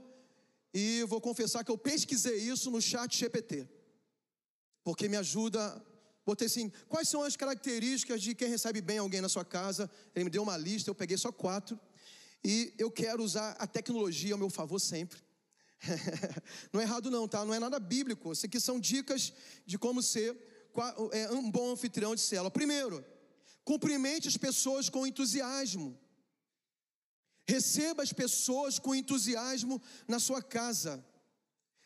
E 0.72 1.02
vou 1.02 1.20
confessar 1.20 1.62
que 1.62 1.70
eu 1.70 1.76
pesquisei 1.76 2.38
isso 2.38 2.70
no 2.70 2.80
chat 2.80 3.14
GPT. 3.14 3.68
Porque 4.82 5.06
me 5.06 5.18
ajuda. 5.18 5.60
Botei 6.24 6.46
assim, 6.46 6.72
quais 6.88 7.10
são 7.10 7.22
as 7.22 7.36
características 7.36 8.22
de 8.22 8.34
quem 8.34 8.48
recebe 8.48 8.80
bem 8.80 8.96
alguém 8.96 9.20
na 9.20 9.28
sua 9.28 9.44
casa? 9.44 9.90
Ele 10.14 10.24
me 10.24 10.30
deu 10.30 10.42
uma 10.42 10.56
lista, 10.56 10.88
eu 10.88 10.94
peguei 10.94 11.18
só 11.18 11.30
quatro. 11.30 11.78
E 12.42 12.72
eu 12.78 12.90
quero 12.90 13.22
usar 13.22 13.50
a 13.58 13.66
tecnologia 13.66 14.32
ao 14.32 14.38
meu 14.38 14.48
favor 14.48 14.78
sempre. 14.78 15.20
não 16.72 16.80
é 16.80 16.84
errado 16.84 17.10
não, 17.10 17.28
tá? 17.28 17.44
Não 17.44 17.52
é 17.52 17.58
nada 17.58 17.78
bíblico. 17.78 18.32
Isso 18.32 18.46
aqui 18.46 18.58
são 18.58 18.80
dicas 18.80 19.30
de 19.66 19.76
como 19.76 20.02
ser 20.02 20.34
é, 21.12 21.30
um 21.32 21.50
bom 21.50 21.70
anfitrião 21.70 22.14
de 22.14 22.22
célula. 22.22 22.50
Primeiro, 22.50 23.04
Cumprimente 23.70 24.28
as 24.28 24.38
pessoas 24.38 24.88
com 24.88 25.06
entusiasmo. 25.06 25.88
Receba 27.46 28.02
as 28.02 28.12
pessoas 28.14 28.78
com 28.78 28.94
entusiasmo 28.94 29.76
na 30.12 30.18
sua 30.26 30.40
casa. 30.42 30.92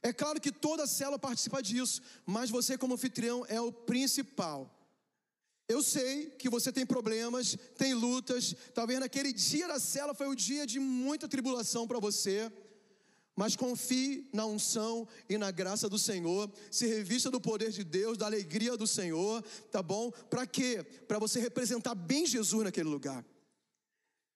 É 0.00 0.12
claro 0.12 0.40
que 0.40 0.52
toda 0.52 0.84
a 0.84 0.92
célula 0.98 1.18
participa 1.18 1.60
disso, 1.60 2.00
mas 2.24 2.50
você, 2.50 2.78
como 2.78 2.94
anfitrião, 2.94 3.44
é 3.48 3.60
o 3.60 3.72
principal. 3.72 4.60
Eu 5.68 5.82
sei 5.82 6.30
que 6.40 6.48
você 6.48 6.70
tem 6.70 6.86
problemas, 6.86 7.56
tem 7.76 7.94
lutas. 7.94 8.54
Talvez 8.72 9.00
naquele 9.00 9.32
dia 9.32 9.66
da 9.66 9.80
célula 9.80 10.14
foi 10.14 10.28
o 10.28 10.36
dia 10.36 10.64
de 10.64 10.78
muita 10.78 11.26
tribulação 11.34 11.88
para 11.88 11.98
você. 11.98 12.52
Mas 13.34 13.56
confie 13.56 14.28
na 14.32 14.44
unção 14.44 15.08
e 15.28 15.38
na 15.38 15.50
graça 15.50 15.88
do 15.88 15.98
Senhor, 15.98 16.50
se 16.70 16.86
revista 16.86 17.30
do 17.30 17.40
poder 17.40 17.70
de 17.70 17.82
Deus, 17.82 18.18
da 18.18 18.26
alegria 18.26 18.76
do 18.76 18.86
Senhor, 18.86 19.42
tá 19.70 19.82
bom? 19.82 20.10
Para 20.10 20.46
quê? 20.46 20.84
Para 21.08 21.18
você 21.18 21.40
representar 21.40 21.94
bem 21.94 22.26
Jesus 22.26 22.62
naquele 22.62 22.88
lugar. 22.88 23.24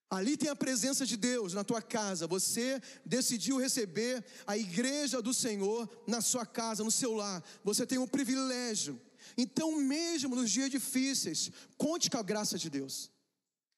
Ali 0.08 0.36
tem 0.36 0.48
a 0.48 0.56
presença 0.56 1.04
de 1.04 1.16
Deus 1.16 1.52
na 1.52 1.64
tua 1.64 1.82
casa. 1.82 2.26
Você 2.26 2.80
decidiu 3.04 3.58
receber 3.58 4.24
a 4.46 4.56
igreja 4.56 5.20
do 5.20 5.34
Senhor 5.34 5.88
na 6.06 6.20
sua 6.20 6.46
casa, 6.46 6.84
no 6.84 6.90
seu 6.90 7.12
lar. 7.12 7.42
Você 7.64 7.84
tem 7.84 7.98
um 7.98 8.06
privilégio. 8.06 9.00
Então, 9.36 9.76
mesmo 9.76 10.36
nos 10.36 10.50
dias 10.50 10.70
difíceis, 10.70 11.50
conte 11.76 12.08
com 12.08 12.18
a 12.18 12.22
graça 12.22 12.56
de 12.56 12.70
Deus. 12.70 13.10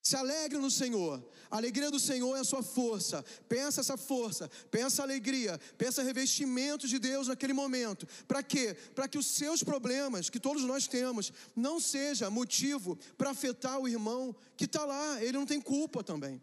Se 0.09 0.17
alegre 0.17 0.59
no 0.59 0.71
Senhor. 0.71 1.23
A 1.50 1.59
alegria 1.59 1.91
do 1.91 2.00
Senhor 2.00 2.35
é 2.35 2.41
a 2.41 2.45
sua 2.45 2.62
força. 2.62 3.23
Pensa 3.47 3.83
essa 3.83 3.95
força, 3.99 4.50
pensa 4.71 5.03
alegria, 5.03 5.61
pensa 5.77 6.03
revestimento 6.03 6.88
de 6.88 6.99
Deus 6.99 7.29
naquele 7.29 7.53
momento. 7.53 8.09
Para 8.27 8.43
quê? 8.43 8.75
Para 8.95 9.07
que 9.07 9.19
os 9.19 9.27
seus 9.27 9.62
problemas, 9.62 10.31
que 10.31 10.41
todos 10.41 10.62
nós 10.65 10.87
temos, 10.87 11.31
não 11.55 11.79
seja 11.79 12.31
motivo 12.31 12.99
para 13.19 13.33
afetar 13.33 13.79
o 13.79 13.87
irmão 13.87 14.35
que 14.57 14.65
está 14.65 14.83
lá. 14.83 15.23
Ele 15.23 15.37
não 15.37 15.45
tem 15.45 15.61
culpa 15.61 16.03
também. 16.03 16.41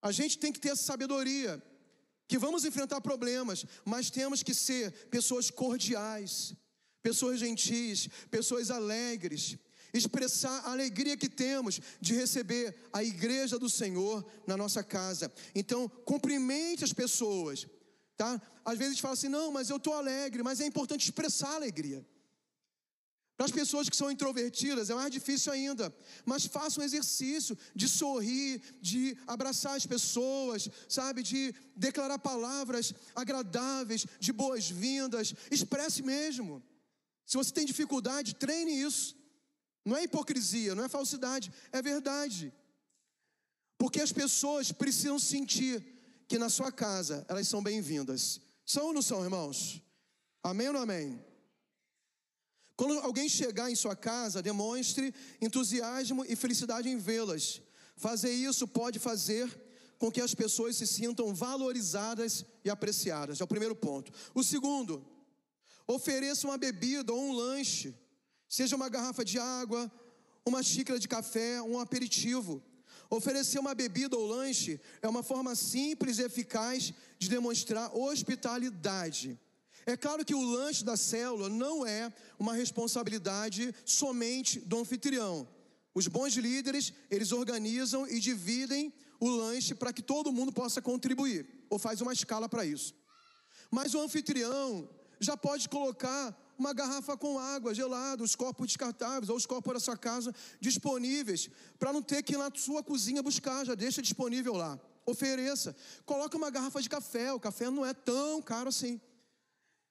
A 0.00 0.10
gente 0.10 0.38
tem 0.38 0.50
que 0.50 0.60
ter 0.60 0.70
essa 0.70 0.84
sabedoria 0.84 1.62
que 2.26 2.38
vamos 2.38 2.64
enfrentar 2.64 3.02
problemas, 3.02 3.66
mas 3.84 4.08
temos 4.08 4.42
que 4.42 4.54
ser 4.54 4.90
pessoas 5.10 5.50
cordiais, 5.50 6.54
pessoas 7.02 7.40
gentis, 7.40 8.08
pessoas 8.30 8.70
alegres 8.70 9.58
expressar 9.92 10.60
a 10.64 10.72
alegria 10.72 11.16
que 11.16 11.28
temos 11.28 11.80
de 12.00 12.14
receber 12.14 12.74
a 12.92 13.02
igreja 13.02 13.58
do 13.58 13.68
Senhor 13.68 14.24
na 14.46 14.56
nossa 14.56 14.82
casa. 14.82 15.32
Então, 15.54 15.88
cumprimente 16.04 16.84
as 16.84 16.92
pessoas, 16.92 17.66
tá? 18.16 18.40
Às 18.64 18.78
vezes 18.78 18.98
fala 18.98 19.14
assim: 19.14 19.28
"Não, 19.28 19.50
mas 19.50 19.70
eu 19.70 19.76
estou 19.76 19.94
alegre", 19.94 20.42
mas 20.42 20.60
é 20.60 20.66
importante 20.66 21.04
expressar 21.04 21.50
a 21.50 21.56
alegria. 21.56 22.04
Para 23.38 23.46
as 23.46 23.52
pessoas 23.52 23.88
que 23.88 23.94
são 23.94 24.10
introvertidas 24.10 24.90
é 24.90 24.94
mais 24.96 25.12
difícil 25.12 25.52
ainda, 25.52 25.94
mas 26.26 26.44
faça 26.44 26.80
um 26.80 26.82
exercício 26.82 27.56
de 27.72 27.88
sorrir, 27.88 28.60
de 28.80 29.16
abraçar 29.28 29.76
as 29.76 29.86
pessoas, 29.86 30.68
sabe, 30.88 31.22
de 31.22 31.54
declarar 31.76 32.18
palavras 32.18 32.92
agradáveis, 33.14 34.04
de 34.18 34.32
boas-vindas, 34.32 35.32
expresse 35.52 36.02
mesmo. 36.02 36.60
Se 37.24 37.36
você 37.36 37.52
tem 37.52 37.64
dificuldade, 37.64 38.34
treine 38.34 38.72
isso. 38.72 39.16
Não 39.88 39.96
é 39.96 40.04
hipocrisia, 40.04 40.74
não 40.74 40.84
é 40.84 40.88
falsidade, 40.88 41.50
é 41.72 41.80
verdade. 41.80 42.52
Porque 43.78 44.00
as 44.00 44.12
pessoas 44.12 44.70
precisam 44.70 45.18
sentir 45.18 45.84
que 46.28 46.36
na 46.36 46.50
sua 46.50 46.70
casa 46.70 47.24
elas 47.26 47.48
são 47.48 47.62
bem-vindas. 47.62 48.40
São 48.66 48.86
ou 48.86 48.92
não 48.92 49.00
são, 49.00 49.24
irmãos? 49.24 49.82
Amém 50.42 50.66
ou 50.66 50.74
não 50.74 50.82
amém? 50.82 51.24
Quando 52.76 52.98
alguém 52.98 53.28
chegar 53.28 53.70
em 53.70 53.74
sua 53.74 53.96
casa, 53.96 54.42
demonstre 54.42 55.14
entusiasmo 55.40 56.22
e 56.28 56.36
felicidade 56.36 56.88
em 56.88 56.98
vê-las. 56.98 57.62
Fazer 57.96 58.30
isso 58.30 58.68
pode 58.68 58.98
fazer 58.98 59.48
com 59.98 60.12
que 60.12 60.20
as 60.20 60.34
pessoas 60.34 60.76
se 60.76 60.86
sintam 60.86 61.34
valorizadas 61.34 62.44
e 62.62 62.68
apreciadas. 62.68 63.40
É 63.40 63.44
o 63.44 63.48
primeiro 63.48 63.74
ponto. 63.74 64.12
O 64.34 64.44
segundo, 64.44 65.04
ofereça 65.86 66.46
uma 66.46 66.58
bebida 66.58 67.12
ou 67.12 67.20
um 67.20 67.32
lanche 67.32 67.94
Seja 68.48 68.76
uma 68.76 68.88
garrafa 68.88 69.24
de 69.24 69.38
água, 69.38 69.90
uma 70.44 70.62
xícara 70.62 70.98
de 70.98 71.06
café, 71.06 71.60
um 71.62 71.78
aperitivo. 71.78 72.62
Oferecer 73.10 73.58
uma 73.58 73.74
bebida 73.74 74.16
ou 74.16 74.26
lanche 74.26 74.80
é 75.00 75.08
uma 75.08 75.22
forma 75.22 75.54
simples 75.54 76.18
e 76.18 76.22
eficaz 76.22 76.92
de 77.18 77.28
demonstrar 77.28 77.94
hospitalidade. 77.96 79.38
É 79.86 79.96
claro 79.96 80.24
que 80.24 80.34
o 80.34 80.42
lanche 80.42 80.84
da 80.84 80.96
célula 80.96 81.48
não 81.48 81.86
é 81.86 82.12
uma 82.38 82.54
responsabilidade 82.54 83.74
somente 83.84 84.60
do 84.60 84.78
anfitrião. 84.78 85.48
Os 85.94 86.06
bons 86.06 86.34
líderes, 86.34 86.92
eles 87.10 87.32
organizam 87.32 88.06
e 88.06 88.20
dividem 88.20 88.92
o 89.18 89.28
lanche 89.28 89.74
para 89.74 89.92
que 89.92 90.02
todo 90.02 90.32
mundo 90.32 90.52
possa 90.52 90.80
contribuir, 90.80 91.46
ou 91.70 91.78
faz 91.78 92.00
uma 92.00 92.12
escala 92.12 92.48
para 92.48 92.64
isso. 92.64 92.94
Mas 93.70 93.94
o 93.94 94.00
anfitrião 94.00 94.88
já 95.18 95.36
pode 95.36 95.68
colocar 95.68 96.36
uma 96.58 96.72
garrafa 96.72 97.16
com 97.16 97.38
água 97.38 97.72
gelada, 97.72 98.22
os 98.22 98.34
copos 98.34 98.66
descartáveis 98.66 99.30
ou 99.30 99.36
os 99.36 99.46
copos 99.46 99.72
da 99.72 99.80
sua 99.80 99.96
casa 99.96 100.34
disponíveis, 100.60 101.48
para 101.78 101.92
não 101.92 102.02
ter 102.02 102.22
que 102.22 102.34
ir 102.34 102.36
na 102.36 102.50
sua 102.54 102.82
cozinha 102.82 103.22
buscar, 103.22 103.64
já 103.64 103.74
deixa 103.74 104.02
disponível 104.02 104.54
lá. 104.54 104.78
Ofereça. 105.06 105.74
Coloque 106.04 106.36
uma 106.36 106.50
garrafa 106.50 106.82
de 106.82 106.88
café, 106.88 107.32
o 107.32 107.40
café 107.40 107.70
não 107.70 107.86
é 107.86 107.94
tão 107.94 108.42
caro 108.42 108.68
assim. 108.68 109.00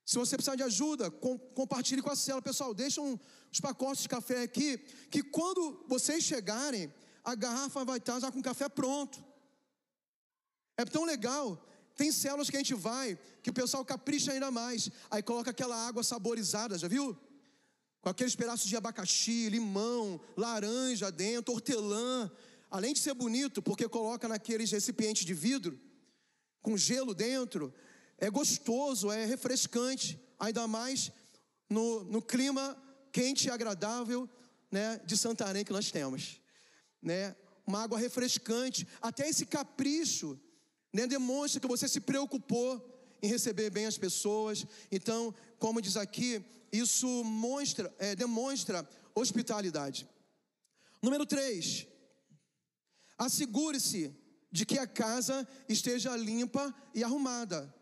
Se 0.05 0.17
você 0.17 0.35
precisar 0.35 0.55
de 0.55 0.63
ajuda, 0.63 1.09
com, 1.09 1.37
compartilhe 1.37 2.01
com 2.01 2.09
a 2.09 2.15
cela. 2.15 2.41
Pessoal, 2.41 2.73
deixa 2.73 3.01
um, 3.01 3.19
os 3.51 3.59
pacotes 3.59 4.03
de 4.03 4.09
café 4.09 4.41
aqui, 4.41 4.77
que 5.09 5.23
quando 5.23 5.83
vocês 5.87 6.23
chegarem, 6.23 6.93
a 7.23 7.35
garrafa 7.35 7.83
vai 7.83 7.97
estar 7.97 8.19
já 8.19 8.31
com 8.31 8.41
café 8.41 8.69
pronto. 8.69 9.23
É 10.77 10.85
tão 10.85 11.03
legal 11.03 11.66
tem 11.97 12.11
células 12.11 12.49
que 12.49 12.55
a 12.55 12.59
gente 12.59 12.75
vai, 12.75 13.17
que 13.41 13.49
o 13.49 13.53
pessoal 13.53 13.83
capricha 13.83 14.31
ainda 14.31 14.51
mais. 14.51 14.89
Aí 15.09 15.23
coloca 15.23 15.49
aquela 15.49 15.75
água 15.75 16.03
saborizada, 16.03 16.77
já 16.77 16.87
viu? 16.87 17.17
Com 18.01 18.09
aqueles 18.09 18.35
pedaços 18.35 18.69
de 18.69 18.77
abacaxi, 18.77 19.49
limão, 19.49 20.21
laranja 20.37 21.11
dentro, 21.11 21.55
hortelã. 21.55 22.31
Além 22.69 22.93
de 22.93 22.99
ser 22.99 23.15
bonito, 23.15 23.63
porque 23.63 23.89
coloca 23.89 24.27
naqueles 24.27 24.69
recipientes 24.71 25.25
de 25.25 25.33
vidro, 25.33 25.79
com 26.61 26.77
gelo 26.77 27.15
dentro, 27.15 27.73
é 28.19 28.29
gostoso, 28.29 29.11
é 29.11 29.25
refrescante, 29.25 30.19
ainda 30.39 30.67
mais 30.67 31.11
no, 31.67 32.03
no 32.03 32.21
clima 32.21 32.77
quente 33.11 33.47
e 33.47 33.51
agradável 33.51 34.29
né, 34.71 35.01
de 35.03 35.17
Santarém 35.17 35.65
que 35.65 35.73
nós 35.73 35.89
temos. 35.89 36.39
Né? 37.01 37.35
Uma 37.65 37.81
água 37.83 37.97
refrescante, 37.97 38.87
até 39.01 39.27
esse 39.27 39.47
capricho 39.47 40.39
né, 40.97 41.07
demonstra 41.07 41.59
que 41.61 41.67
você 41.67 41.87
se 41.87 41.99
preocupou 41.99 42.83
em 43.21 43.27
receber 43.27 43.69
bem 43.69 43.85
as 43.85 43.97
pessoas. 43.97 44.65
Então, 44.91 45.33
como 45.59 45.81
diz 45.81 45.95
aqui, 45.95 46.43
isso 46.71 47.23
mostra, 47.23 47.93
é, 47.99 48.15
demonstra 48.15 48.87
hospitalidade. 49.13 50.07
Número 51.01 51.25
3. 51.25 51.85
Assegure-se 53.17 54.11
de 54.51 54.65
que 54.65 54.79
a 54.79 54.87
casa 54.87 55.47
esteja 55.69 56.15
limpa 56.15 56.73
e 56.95 57.03
arrumada. 57.03 57.73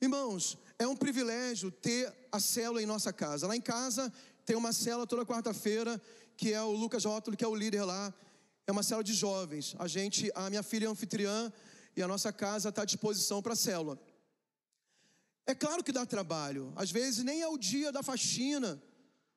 Irmãos, 0.00 0.56
é 0.78 0.86
um 0.86 0.96
privilégio 0.96 1.70
ter 1.72 2.12
a 2.30 2.38
célula 2.38 2.80
em 2.80 2.86
nossa 2.86 3.12
casa. 3.12 3.48
Lá 3.48 3.56
em 3.56 3.60
casa 3.60 4.12
tem 4.46 4.56
uma 4.56 4.72
célula 4.72 5.06
toda 5.06 5.26
quarta-feira, 5.26 6.00
que 6.36 6.52
é 6.52 6.62
o 6.62 6.70
Lucas 6.70 7.04
Rótulo, 7.04 7.36
que 7.36 7.44
é 7.44 7.48
o 7.48 7.54
líder 7.54 7.82
lá. 7.82 8.14
É 8.66 8.72
uma 8.72 8.84
célula 8.84 9.04
de 9.04 9.12
jovens. 9.12 9.74
A 9.78 9.88
gente, 9.88 10.30
a 10.34 10.48
minha 10.48 10.62
filha 10.62 10.86
é 10.86 10.88
anfitriã 10.88 11.52
e 11.96 12.02
a 12.02 12.08
nossa 12.08 12.32
casa 12.32 12.68
está 12.68 12.82
à 12.82 12.84
disposição 12.84 13.42
para 13.42 13.52
a 13.52 13.56
célula. 13.56 13.98
É 15.46 15.54
claro 15.54 15.82
que 15.82 15.92
dá 15.92 16.06
trabalho. 16.06 16.72
Às 16.76 16.90
vezes 16.90 17.24
nem 17.24 17.42
é 17.42 17.48
o 17.48 17.58
dia 17.58 17.90
da 17.90 18.02
faxina, 18.02 18.80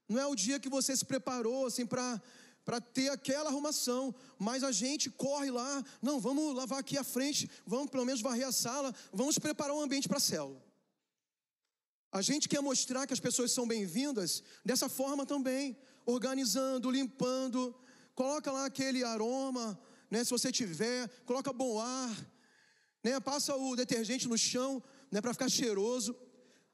não 0.08 0.20
é 0.20 0.26
o 0.28 0.36
dia 0.36 0.60
que 0.60 0.70
você 0.70 0.96
se 0.96 1.06
preparou 1.06 1.66
assim 1.66 1.86
para 1.86 2.22
para 2.66 2.80
ter 2.80 3.10
aquela 3.10 3.50
arrumação, 3.50 4.16
mas 4.40 4.64
a 4.64 4.72
gente 4.72 5.10
corre 5.10 5.52
lá, 5.52 5.84
não, 6.02 6.20
vamos 6.20 6.56
lavar 6.56 6.80
aqui 6.80 6.98
a 6.98 7.04
frente, 7.04 7.50
vamos 7.66 7.90
pelo 7.90 8.06
menos 8.06 8.22
varrer 8.22 8.48
a 8.48 8.52
sala, 8.54 8.96
vamos 9.12 9.38
preparar 9.38 9.76
um 9.76 9.82
ambiente 9.82 10.08
para 10.08 10.18
a 10.18 10.22
célula. 10.22 10.64
A 12.12 12.22
gente 12.22 12.48
quer 12.48 12.62
mostrar 12.62 13.06
que 13.06 13.14
as 13.14 13.20
pessoas 13.20 13.52
são 13.52 13.68
bem-vindas 13.68 14.44
dessa 14.64 14.88
forma 14.88 15.26
também, 15.26 15.78
organizando, 16.06 16.90
limpando, 16.90 17.76
coloca 18.16 18.52
lá 18.52 18.66
aquele 18.66 19.04
aroma, 19.04 19.78
né, 20.10 20.24
se 20.24 20.30
você 20.30 20.52
tiver, 20.52 21.10
coloca 21.26 21.52
bom 21.52 21.80
ar, 21.80 22.16
né, 23.04 23.20
passa 23.20 23.56
o 23.56 23.76
detergente 23.76 24.28
no 24.28 24.38
chão, 24.38 24.82
né, 25.12 25.22
para 25.22 25.34
ficar 25.34 25.50
cheiroso. 25.50 26.16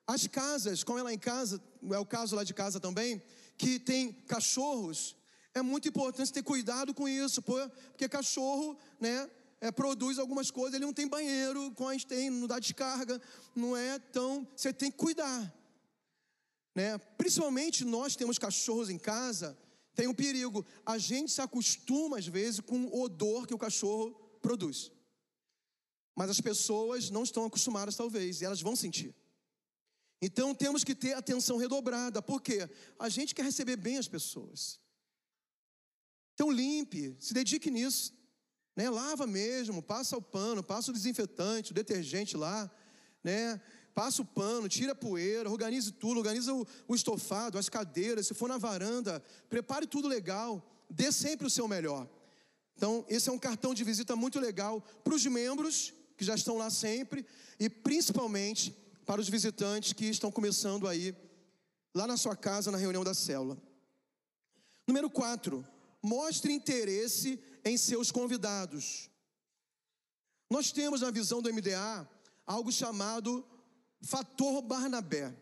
As 0.05 0.27
casas, 0.27 0.83
como 0.83 1.00
é 1.00 1.03
lá 1.03 1.13
em 1.13 1.19
casa, 1.19 1.62
é 1.91 1.98
o 1.98 2.05
caso 2.05 2.36
lá 2.36 2.43
de 2.43 2.53
casa 2.53 2.79
também, 2.79 3.21
que 3.57 3.79
tem 3.79 4.12
cachorros, 4.12 5.15
é 5.53 5.62
muito 5.62 5.88
importante 5.88 6.31
ter 6.31 6.43
cuidado 6.43 6.94
com 6.94 7.07
isso, 7.07 7.42
porque 7.42 8.07
cachorro, 8.07 8.77
né, 9.00 9.29
é, 9.61 9.72
produz 9.72 10.18
algumas 10.18 10.50
coisas, 10.50 10.75
ele 10.75 10.85
não 10.85 10.94
tem 10.94 11.07
banheiro, 11.07 11.72
como 11.72 11.89
a 11.89 11.94
gente 11.94 12.07
tem, 12.07 12.29
não 12.29 12.48
dá 12.48 12.59
descarga, 12.59 13.22
não 13.55 13.75
é? 13.75 14.00
Então, 14.09 14.48
você 14.55 14.72
tem 14.72 14.89
que 14.89 14.98
cuidar. 14.98 15.53
Né? 16.74 16.98
Principalmente 17.18 17.83
nós 17.83 18.15
temos 18.15 18.37
cachorros 18.37 18.89
em 18.89 18.98
casa, 18.98 19.57
tem 19.96 20.07
um 20.07 20.13
perigo. 20.13 20.65
A 20.85 20.98
gente 20.98 21.31
se 21.31 21.42
acostuma, 21.42 22.18
às 22.18 22.27
vezes, 22.27 22.61
com 22.61 22.85
o 22.85 23.01
odor 23.01 23.46
que 23.46 23.53
o 23.53 23.57
cachorro 23.57 24.11
produz. 24.42 24.92
Mas 26.20 26.32
as 26.32 26.42
pessoas 26.42 27.10
não 27.10 27.24
estão 27.24 27.46
acostumadas, 27.46 27.96
talvez, 27.96 28.42
e 28.42 28.46
elas 28.46 28.62
vão 28.62 28.75
sentir. 28.75 29.16
Então 30.22 30.53
temos 30.53 30.84
que 30.84 30.94
ter 30.94 31.14
atenção 31.14 31.55
redobrada, 31.55 32.22
porque 32.22 32.70
a 33.00 33.08
gente 33.08 33.34
quer 33.34 33.46
receber 33.46 33.77
bem 33.77 33.98
as 33.98 34.05
pessoas. 34.05 34.82
Então 36.34 36.51
limpe, 36.51 37.16
se 37.22 37.34
dedique 37.34 37.72
nisso. 37.72 38.14
Né? 38.75 38.90
Lava 38.90 39.25
mesmo, 39.25 39.82
passa 39.82 40.18
o 40.18 40.22
pano, 40.22 40.62
passa 40.62 40.92
o 40.92 40.94
desinfetante, 40.94 41.72
o 41.72 41.74
detergente 41.74 42.36
lá, 42.36 42.70
né? 43.24 43.62
Passa 43.96 44.22
o 44.22 44.25
pano, 44.25 44.68
tira 44.68 44.92
a 44.92 44.96
poeira, 44.96 45.50
organize 45.50 45.90
tudo, 45.94 46.18
organiza 46.18 46.53
o, 46.53 46.68
o 46.86 46.96
estofado, 46.96 47.58
as 47.58 47.70
cadeiras, 47.70 48.27
se 48.27 48.34
for 48.34 48.50
na 48.50 48.58
varanda, 48.58 49.24
prepare 49.48 49.88
tudo 49.88 50.05
legal, 50.05 50.70
dê 50.90 51.14
sempre 51.14 51.48
o 51.48 51.50
seu 51.50 51.66
melhor. 51.66 52.10
Então, 52.75 53.05
esse 53.08 53.29
é 53.29 53.32
um 53.32 53.40
cartão 53.40 53.74
de 53.74 53.86
visita 53.86 54.18
muito 54.18 54.38
legal 54.38 54.82
para 55.01 55.16
os 55.16 55.25
membros 55.25 55.94
que 56.20 56.25
já 56.25 56.36
estão 56.36 56.58
lá 56.58 56.70
sempre, 56.70 57.25
e 57.58 57.70
principalmente 57.70 58.75
para 59.05 59.22
os 59.22 59.29
visitantes 59.29 59.94
que 59.94 60.05
estão 60.05 60.29
começando 60.29 60.86
aí, 60.86 61.16
lá 61.96 62.05
na 62.05 62.18
sua 62.18 62.36
casa, 62.36 62.70
na 62.70 62.77
reunião 62.77 63.05
da 63.05 63.14
célula. 63.14 63.58
Número 64.86 65.10
4, 65.10 65.66
mostre 66.03 66.51
interesse 66.51 67.40
em 67.64 67.77
seus 67.77 68.12
convidados. 68.12 69.10
Nós 70.50 70.74
temos 70.74 71.00
na 71.00 71.10
visão 71.10 71.42
do 71.42 71.53
MDA 71.53 72.08
algo 72.46 72.70
chamado 72.70 73.48
fator 74.01 74.62
Barnabé 74.62 75.34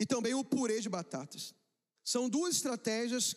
e 0.00 0.04
também 0.04 0.34
o 0.34 0.42
purê 0.42 0.80
de 0.80 0.88
batatas. 0.88 1.54
São 2.02 2.28
duas 2.28 2.56
estratégias 2.56 3.36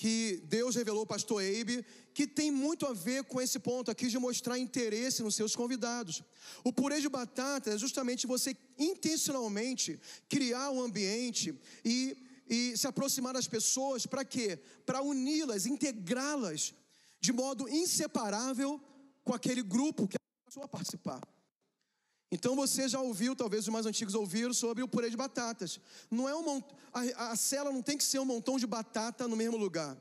que 0.00 0.42
Deus 0.46 0.76
revelou 0.76 1.00
ao 1.00 1.06
pastor 1.06 1.42
Eibe, 1.42 1.84
que 2.14 2.26
tem 2.26 2.50
muito 2.50 2.86
a 2.86 2.94
ver 2.94 3.22
com 3.24 3.38
esse 3.38 3.58
ponto 3.58 3.90
aqui 3.90 4.06
de 4.08 4.18
mostrar 4.18 4.58
interesse 4.58 5.22
nos 5.22 5.34
seus 5.34 5.54
convidados. 5.54 6.22
O 6.64 6.72
purê 6.72 7.02
de 7.02 7.08
batata 7.10 7.68
é 7.70 7.76
justamente 7.76 8.26
você 8.26 8.56
intencionalmente 8.78 10.00
criar 10.26 10.70
um 10.70 10.80
ambiente 10.80 11.54
e, 11.84 12.16
e 12.48 12.78
se 12.78 12.86
aproximar 12.86 13.34
das 13.34 13.46
pessoas 13.46 14.06
para 14.06 14.24
quê? 14.24 14.58
Para 14.86 15.02
uni-las, 15.02 15.66
integrá-las 15.66 16.72
de 17.20 17.30
modo 17.30 17.68
inseparável 17.68 18.80
com 19.22 19.34
aquele 19.34 19.62
grupo 19.62 20.08
que 20.08 20.16
a 20.16 20.46
pessoa 20.46 20.66
participar. 20.66 21.20
Então 22.30 22.54
você 22.54 22.88
já 22.88 23.00
ouviu, 23.00 23.34
talvez 23.34 23.64
os 23.64 23.72
mais 23.72 23.86
antigos 23.86 24.14
ouviram 24.14 24.54
sobre 24.54 24.82
o 24.82 24.88
purê 24.88 25.10
de 25.10 25.16
batatas. 25.16 25.80
Não 26.10 26.28
é 26.28 26.34
um 26.34 26.42
mont... 26.42 26.64
a, 26.92 27.32
a 27.32 27.36
cela 27.36 27.72
não 27.72 27.82
tem 27.82 27.98
que 27.98 28.04
ser 28.04 28.20
um 28.20 28.24
montão 28.24 28.56
de 28.56 28.66
batata 28.66 29.26
no 29.26 29.36
mesmo 29.36 29.56
lugar. 29.56 29.96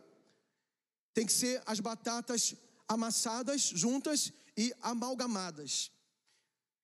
Tem 1.14 1.26
que 1.26 1.34
ser 1.34 1.62
as 1.66 1.80
batatas 1.80 2.56
amassadas 2.88 3.62
juntas 3.62 4.32
e 4.56 4.74
amalgamadas. 4.82 5.92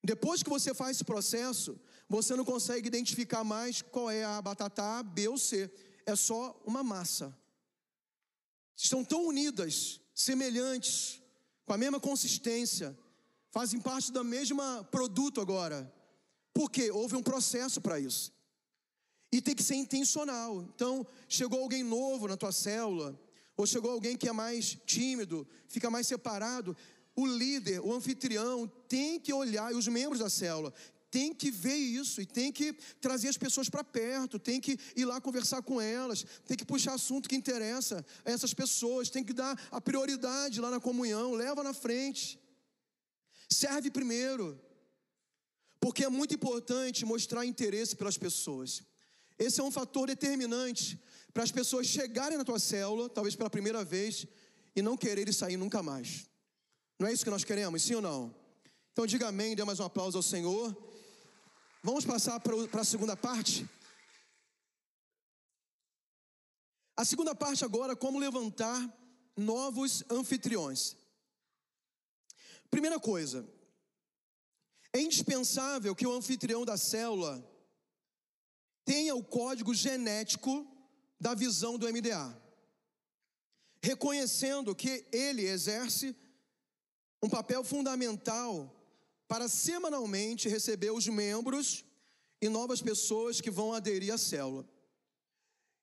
Depois 0.04 0.42
que 0.42 0.50
você 0.50 0.74
faz 0.74 0.98
esse 0.98 1.04
processo, 1.04 1.80
você 2.10 2.36
não 2.36 2.46
consegue 2.46 2.88
identificar 2.88 3.44
mais 3.44 3.82
qual 3.82 4.10
é 4.10 4.24
a 4.24 4.42
batata 4.42 5.00
A, 5.00 5.04
B 5.04 5.28
ou 5.28 5.38
C. 5.38 5.72
É 6.06 6.16
só 6.16 6.60
uma 6.66 6.84
massa. 6.84 7.36
Estão 8.76 9.04
tão 9.04 9.28
unidas, 9.28 10.02
semelhantes, 10.14 11.22
com 11.66 11.74
a 11.74 11.78
mesma 11.78 12.00
consistência, 12.00 12.98
fazem 13.56 13.80
parte 13.80 14.12
do 14.12 14.22
mesmo 14.22 14.62
produto 14.92 15.40
agora. 15.40 15.90
Porque 16.54 16.92
houve 16.92 17.16
um 17.16 17.24
processo 17.24 17.80
para 17.80 17.98
isso. 17.98 18.34
E 19.32 19.42
tem 19.42 19.56
que 19.56 19.64
ser 19.64 19.76
intencional. 19.76 20.62
Então, 20.76 21.08
chegou 21.30 21.62
alguém 21.62 21.82
novo 21.82 22.28
na 22.28 22.36
tua 22.36 22.52
célula, 22.52 23.18
ou 23.56 23.66
chegou 23.66 23.92
alguém 23.92 24.18
que 24.18 24.28
é 24.28 24.34
mais 24.34 24.78
tímido, 24.86 25.48
fica 25.70 25.90
mais 25.90 26.06
separado, 26.06 26.76
o 27.16 27.26
líder, 27.26 27.80
o 27.80 27.94
anfitrião 27.94 28.70
tem 28.90 29.18
que 29.22 29.32
olhar, 29.32 29.72
e 29.72 29.78
os 29.78 29.88
membros 29.88 30.20
da 30.20 30.30
célula, 30.30 30.74
tem 31.10 31.34
que 31.34 31.50
ver 31.50 31.78
isso 31.78 32.20
e 32.20 32.26
tem 32.26 32.52
que 32.52 32.74
trazer 33.00 33.30
as 33.30 33.38
pessoas 33.38 33.70
para 33.70 33.86
perto, 33.86 34.38
tem 34.38 34.60
que 34.60 34.78
ir 34.98 35.06
lá 35.06 35.22
conversar 35.22 35.62
com 35.62 35.80
elas, 35.80 36.26
tem 36.46 36.58
que 36.58 36.66
puxar 36.66 36.96
assunto 36.96 37.30
que 37.30 37.38
interessa 37.38 38.06
a 38.26 38.32
essas 38.32 38.54
pessoas, 38.54 39.10
tem 39.10 39.24
que 39.24 39.32
dar 39.32 39.58
a 39.72 39.80
prioridade 39.80 40.60
lá 40.60 40.70
na 40.70 40.82
comunhão, 40.82 41.32
leva 41.32 41.64
na 41.64 41.74
frente. 41.74 42.38
Serve 43.50 43.90
primeiro. 43.92 44.60
Porque 45.80 46.04
é 46.04 46.10
muito 46.10 46.34
importante 46.34 47.06
mostrar 47.06 47.46
interesse 47.46 47.96
pelas 47.96 48.18
pessoas. 48.18 48.84
Esse 49.38 49.60
é 49.60 49.64
um 49.64 49.72
fator 49.72 50.08
determinante 50.08 51.00
para 51.34 51.44
as 51.44 51.52
pessoas 51.52 51.88
chegarem 51.88 52.38
na 52.38 52.46
tua 52.46 52.60
célula, 52.60 53.10
talvez 53.10 53.36
pela 53.36 53.50
primeira 53.50 53.84
vez, 53.84 54.26
e 54.76 54.82
não 54.82 54.98
quererem 54.98 55.34
sair 55.34 55.58
nunca 55.58 55.84
mais. 55.84 56.28
Não 56.98 57.08
é 57.08 57.14
isso 57.14 57.24
que 57.24 57.30
nós 57.30 57.44
queremos, 57.44 57.84
sim 57.84 57.96
ou 57.96 58.02
não? 58.02 58.34
Então 58.94 59.06
diga 59.06 59.28
amém, 59.28 59.56
dê 59.56 59.64
mais 59.64 59.80
um 59.80 59.84
aplauso 59.84 60.18
ao 60.18 60.24
Senhor. 60.24 60.76
Vamos 61.84 62.06
passar 62.06 62.40
para 62.40 62.82
a 62.82 62.86
segunda 62.86 63.16
parte. 63.18 63.70
A 66.98 67.04
segunda 67.04 67.36
parte 67.36 67.66
agora, 67.66 67.96
como 67.96 68.18
levantar 68.18 68.80
novos 69.36 70.04
anfitriões. 70.10 70.96
Primeira 72.76 73.00
coisa, 73.00 73.48
é 74.92 75.00
indispensável 75.00 75.96
que 75.96 76.06
o 76.06 76.12
anfitrião 76.12 76.66
da 76.66 76.76
célula 76.76 77.42
tenha 78.84 79.16
o 79.16 79.24
código 79.24 79.74
genético 79.74 80.68
da 81.18 81.34
visão 81.34 81.78
do 81.78 81.88
MDA, 81.88 82.38
reconhecendo 83.82 84.76
que 84.76 85.06
ele 85.14 85.46
exerce 85.46 86.14
um 87.24 87.30
papel 87.30 87.64
fundamental 87.64 88.70
para 89.26 89.48
semanalmente 89.48 90.50
receber 90.50 90.92
os 90.92 91.08
membros 91.08 91.86
e 92.42 92.50
novas 92.50 92.82
pessoas 92.82 93.40
que 93.40 93.50
vão 93.50 93.72
aderir 93.72 94.14
à 94.14 94.18
célula. 94.18 94.68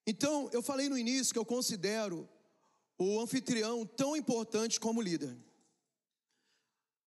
Então, 0.07 0.51
eu 0.53 0.63
falei 0.63 0.91
no 0.91 0.99
início 0.99 1.33
que 1.33 1.39
eu 1.39 1.47
considero 1.47 2.29
o 2.99 3.19
anfitrião 3.19 3.87
tão 3.87 4.15
importante 4.15 4.79
como 4.79 5.01
líder. 5.01 5.35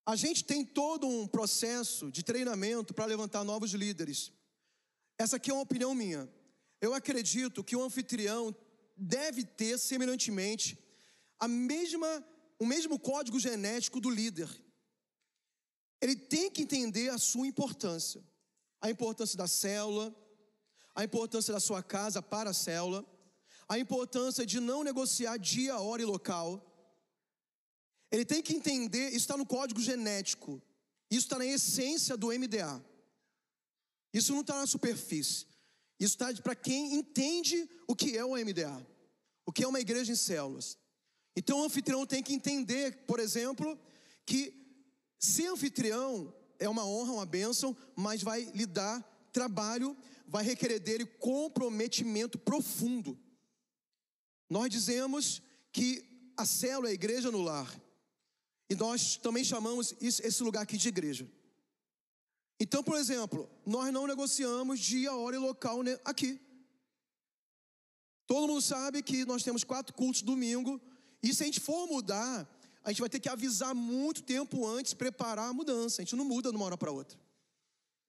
A 0.06 0.16
gente 0.16 0.44
tem 0.44 0.64
todo 0.64 1.08
um 1.08 1.28
processo 1.28 2.12
de 2.12 2.22
treinamento 2.24 2.94
para 2.94 3.06
levantar 3.06 3.44
novos 3.44 3.72
líderes. 3.72 4.32
Essa 5.18 5.38
aqui 5.38 5.50
é 5.50 5.54
uma 5.54 5.64
opinião 5.64 5.96
minha. 5.96 6.30
Eu 6.80 6.94
acredito 6.94 7.64
que 7.64 7.76
o 7.76 7.82
anfitrião 7.82 8.56
deve 8.96 9.44
ter 9.44 9.80
semelhantemente 9.80 10.78
a 11.40 11.48
mesma 11.48 12.24
o 12.58 12.66
mesmo 12.66 12.98
código 12.98 13.40
genético 13.40 14.00
do 14.00 14.10
líder. 14.10 14.50
Ele 16.02 16.16
tem 16.16 16.50
que 16.50 16.62
entender 16.62 17.10
a 17.10 17.18
sua 17.18 17.48
importância, 17.48 18.24
a 18.80 18.90
importância 18.90 19.38
da 19.38 19.48
célula, 19.48 20.16
a 20.94 21.04
importância 21.04 21.54
da 21.54 21.60
sua 21.60 21.84
casa 21.84 22.22
para 22.22 22.52
a 22.52 22.54
célula, 22.54 23.06
a 23.68 23.78
importância 23.78 24.46
de 24.46 24.60
não 24.60 24.84
negociar 24.84 25.38
dia, 25.38 25.80
hora 25.80 26.02
e 26.02 26.06
local. 26.06 26.75
Ele 28.16 28.24
tem 28.24 28.42
que 28.42 28.54
entender, 28.54 29.08
isso 29.10 29.18
está 29.18 29.36
no 29.36 29.46
código 29.46 29.82
genético, 29.82 30.62
isso 31.12 31.26
está 31.26 31.38
na 31.38 31.46
essência 31.46 32.16
do 32.16 32.28
MDA. 32.28 32.82
Isso 34.14 34.32
não 34.32 34.40
está 34.40 34.56
na 34.56 34.66
superfície. 34.66 35.46
Isso 36.00 36.16
está 36.16 36.34
para 36.42 36.56
quem 36.56 36.96
entende 36.96 37.70
o 37.86 37.94
que 37.94 38.18
é 38.18 38.24
o 38.24 38.38
MDA, 38.38 38.88
o 39.46 39.52
que 39.52 39.66
é 39.66 39.68
uma 39.68 39.82
igreja 39.82 40.14
em 40.14 40.16
células. 40.16 40.78
Então 41.36 41.60
o 41.60 41.66
anfitrião 41.66 42.06
tem 42.06 42.24
que 42.24 42.34
entender, 42.34 43.04
por 43.06 43.20
exemplo, 43.20 43.78
que 44.26 44.54
ser 45.20 45.48
anfitrião 45.48 46.34
é 46.58 46.70
uma 46.70 46.86
honra, 46.86 47.12
uma 47.12 47.26
bênção, 47.26 47.76
mas 47.98 48.24
vai 48.24 48.46
lhe 48.56 48.66
dar 48.66 49.02
trabalho, 49.34 49.94
vai 50.26 50.46
requerer 50.46 50.80
dele 50.80 51.06
comprometimento 51.06 52.40
profundo. 52.40 53.20
Nós 54.50 54.70
dizemos 54.70 55.42
que 55.74 56.32
a 56.38 56.46
célula 56.46 56.88
é 56.88 56.92
a 56.92 56.94
igreja 56.94 57.30
no 57.30 57.42
lar. 57.42 57.85
E 58.70 58.76
nós 58.76 59.18
também 59.18 59.44
chamamos 59.44 59.94
esse 60.02 60.42
lugar 60.44 60.64
aqui 60.64 60.78
de 60.78 60.88
igreja. 60.88 61.28
Então, 62.60 62.84
por 62.84 62.98
exemplo, 62.98 63.50
nós 63.66 63.92
não 63.92 64.08
negociamos 64.08 64.80
dia, 64.80 65.14
hora 65.14 65.36
e 65.36 65.40
local 65.40 65.80
aqui. 66.04 66.40
Todo 68.26 68.48
mundo 68.48 68.62
sabe 68.62 69.04
que 69.04 69.26
nós 69.26 69.44
temos 69.44 69.64
quatro 69.64 69.94
cultos 69.94 70.22
domingo. 70.22 70.82
E 71.22 71.34
se 71.34 71.44
a 71.44 71.46
gente 71.46 71.60
for 71.60 71.88
mudar, 71.88 72.50
a 72.84 72.90
gente 72.90 73.02
vai 73.02 73.10
ter 73.10 73.20
que 73.20 73.30
avisar 73.30 73.76
muito 73.76 74.24
tempo 74.24 74.66
antes, 74.66 74.94
preparar 74.94 75.50
a 75.50 75.54
mudança. 75.54 76.02
A 76.02 76.06
gente 76.06 76.16
não 76.16 76.26
muda 76.26 76.50
de 76.50 76.56
uma 76.56 76.66
hora 76.66 76.78
para 76.78 76.92
outra. 76.92 77.20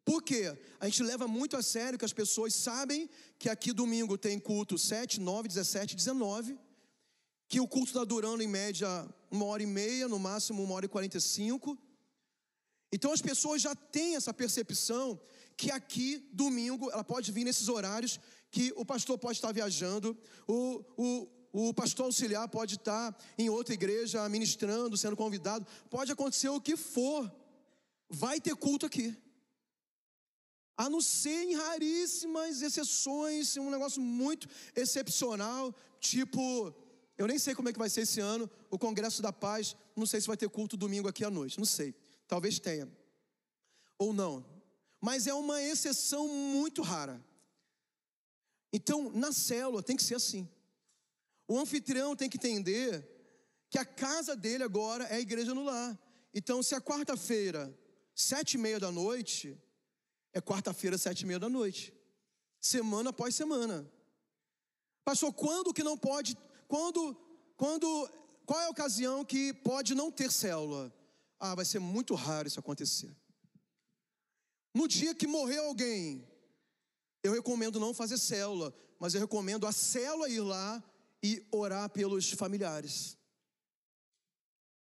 Por 0.05 0.23
quê? 0.23 0.57
A 0.79 0.89
gente 0.89 1.03
leva 1.03 1.27
muito 1.27 1.57
a 1.57 1.63
sério 1.63 1.99
que 1.99 2.05
as 2.05 2.13
pessoas 2.13 2.55
sabem 2.55 3.11
que 3.39 3.49
aqui 3.49 3.73
domingo 3.73 4.17
tem 4.17 4.39
culto 4.39 4.79
7, 4.79 5.21
9, 5.21 5.49
17, 5.49 5.97
19. 5.97 6.57
Que 7.49 7.61
o 7.61 7.69
culto 7.69 7.89
está 7.89 8.05
durando 8.05 8.43
em 8.43 8.49
média 8.49 8.89
uma 9.31 9.45
hora 9.47 9.63
e 9.63 9.67
meia, 9.67 10.09
no 10.09 10.19
máximo 10.19 10.63
uma 10.63 10.75
hora 10.75 10.87
e 10.87 10.89
quarenta 10.89 11.19
e 11.19 11.21
cinco. 11.21 11.79
Então 12.93 13.13
as 13.13 13.23
pessoas 13.23 13.63
já 13.63 13.75
têm 13.75 14.17
essa 14.17 14.33
percepção 14.33 15.21
que 15.57 15.71
aqui, 15.71 16.29
domingo, 16.33 16.91
ela 16.91 17.05
pode 17.05 17.33
vir 17.33 17.45
nesses 17.45 17.69
horários 17.69 18.21
que 18.51 18.73
o 18.77 18.85
pastor 18.85 19.19
pode 19.19 19.39
estar 19.39 19.53
viajando, 19.53 20.17
o, 20.47 20.85
o, 20.97 21.69
o 21.69 21.75
pastor 21.75 22.07
auxiliar 22.07 22.49
pode 22.49 22.75
estar 22.77 23.17
em 23.39 23.49
outra 23.49 23.75
igreja 23.75 24.29
ministrando, 24.29 24.97
sendo 24.97 25.17
convidado, 25.17 25.67
pode 25.91 26.13
acontecer 26.13 26.49
o 26.49 26.61
que 26.61 26.77
for, 26.77 27.31
vai 28.09 28.41
ter 28.41 28.55
culto 28.55 28.87
aqui. 28.87 29.17
A 30.77 30.91
não 30.91 31.01
ser 31.01 31.45
em 31.45 31.55
raríssimas 31.55 32.61
exceções, 32.61 33.57
um 33.57 33.71
negócio 33.71 34.01
muito 34.01 34.47
excepcional, 34.75 35.75
tipo, 35.99 36.75
eu 37.19 37.27
nem 37.27 37.39
sei 37.39 37.55
como 37.55 37.69
é 37.69 37.73
que 37.73 37.79
vai 37.79 37.89
ser 37.89 38.03
esse 38.03 38.21
ano, 38.21 38.51
o 38.71 38.79
Congresso 38.79 39.23
da 39.23 39.33
Paz, 39.33 39.75
não 39.95 40.07
sei 40.07 40.21
se 40.21 40.27
vai 40.27 40.37
ter 40.37 40.49
culto 40.49 40.77
domingo 40.77 41.09
aqui 41.09 41.25
à 41.25 41.31
noite, 41.31 41.59
não 41.59 41.65
sei. 41.65 41.95
Talvez 42.29 42.59
tenha. 42.59 42.91
Ou 43.99 44.13
não. 44.13 44.45
Mas 45.01 45.27
é 45.27 45.33
uma 45.33 45.63
exceção 45.63 46.29
muito 46.29 46.83
rara. 46.83 47.25
Então, 48.73 49.11
na 49.13 49.33
célula 49.33 49.83
tem 49.83 49.97
que 49.97 50.05
ser 50.05 50.17
assim. 50.17 50.49
O 51.49 51.59
anfitrião 51.59 52.15
tem 52.15 52.29
que 52.29 52.37
entender 52.37 53.07
que 53.71 53.79
a 53.79 53.85
casa 53.85 54.37
dele 54.37 54.65
agora 54.65 55.05
é 55.05 55.17
a 55.17 55.21
igreja 55.21 55.55
no 55.55 55.65
lar. 55.65 55.99
Então, 56.35 56.63
se 56.63 56.75
é 56.75 56.81
quarta-feira, 56.81 57.75
sete 58.15 58.55
e 58.55 58.59
meia 58.59 58.79
da 58.79 58.93
noite, 58.93 59.59
é 60.33 60.41
quarta-feira, 60.41 60.99
sete 60.99 61.23
e 61.23 61.27
meia 61.27 61.39
da 61.39 61.49
noite. 61.49 61.95
Semana 62.61 63.11
após 63.11 63.35
semana. 63.35 63.91
Pastor, 65.05 65.33
quando 65.33 65.73
que 65.73 65.85
não 65.85 65.97
pode, 65.97 66.37
quando, 66.69 67.15
quando, 67.57 67.87
qual 68.45 68.61
é 68.61 68.67
a 68.67 68.71
ocasião 68.71 69.25
que 69.25 69.53
pode 69.53 69.95
não 69.95 70.11
ter 70.11 70.31
célula? 70.31 70.93
Ah, 71.39 71.55
vai 71.55 71.65
ser 71.65 71.79
muito 71.79 72.15
raro 72.15 72.49
isso 72.49 72.61
acontecer. 72.61 73.15
No 74.75 74.87
dia 74.87 75.15
que 75.15 75.27
morreu 75.27 75.65
alguém, 75.67 76.27
eu 77.23 77.33
recomendo 77.33 77.81
não 77.81 77.95
fazer 77.95 78.19
célula, 78.19 78.75
mas 78.99 79.15
eu 79.15 79.21
recomendo 79.21 79.67
a 79.67 79.73
célula 79.73 80.29
ir 80.29 80.41
lá 80.41 80.83
e 81.23 81.47
orar 81.51 81.89
pelos 81.91 82.31
familiares. 82.31 83.17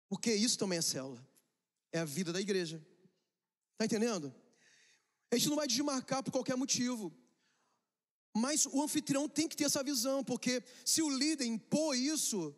Porque 0.09 0.33
isso 0.35 0.59
também 0.59 0.79
é 0.79 0.83
célula. 0.83 1.27
É 1.93 2.01
a 2.01 2.05
vida 2.05 2.33
da 2.33 2.41
igreja. 2.41 2.85
Está 3.73 3.85
entendendo? 3.85 4.35
A 5.31 5.37
gente 5.37 5.49
não 5.49 5.57
vai 5.57 5.67
desmarcar 5.67 6.23
por 6.23 6.31
qualquer 6.31 6.57
motivo. 6.57 7.13
Mas 8.37 8.67
o 8.67 8.83
anfitrião 8.83 9.27
tem 9.27 9.49
que 9.49 9.57
ter 9.57 9.65
essa 9.65 9.83
visão, 9.83 10.23
porque 10.23 10.63
se 10.85 11.01
o 11.01 11.09
líder 11.09 11.47
impor 11.47 11.97
isso, 11.97 12.55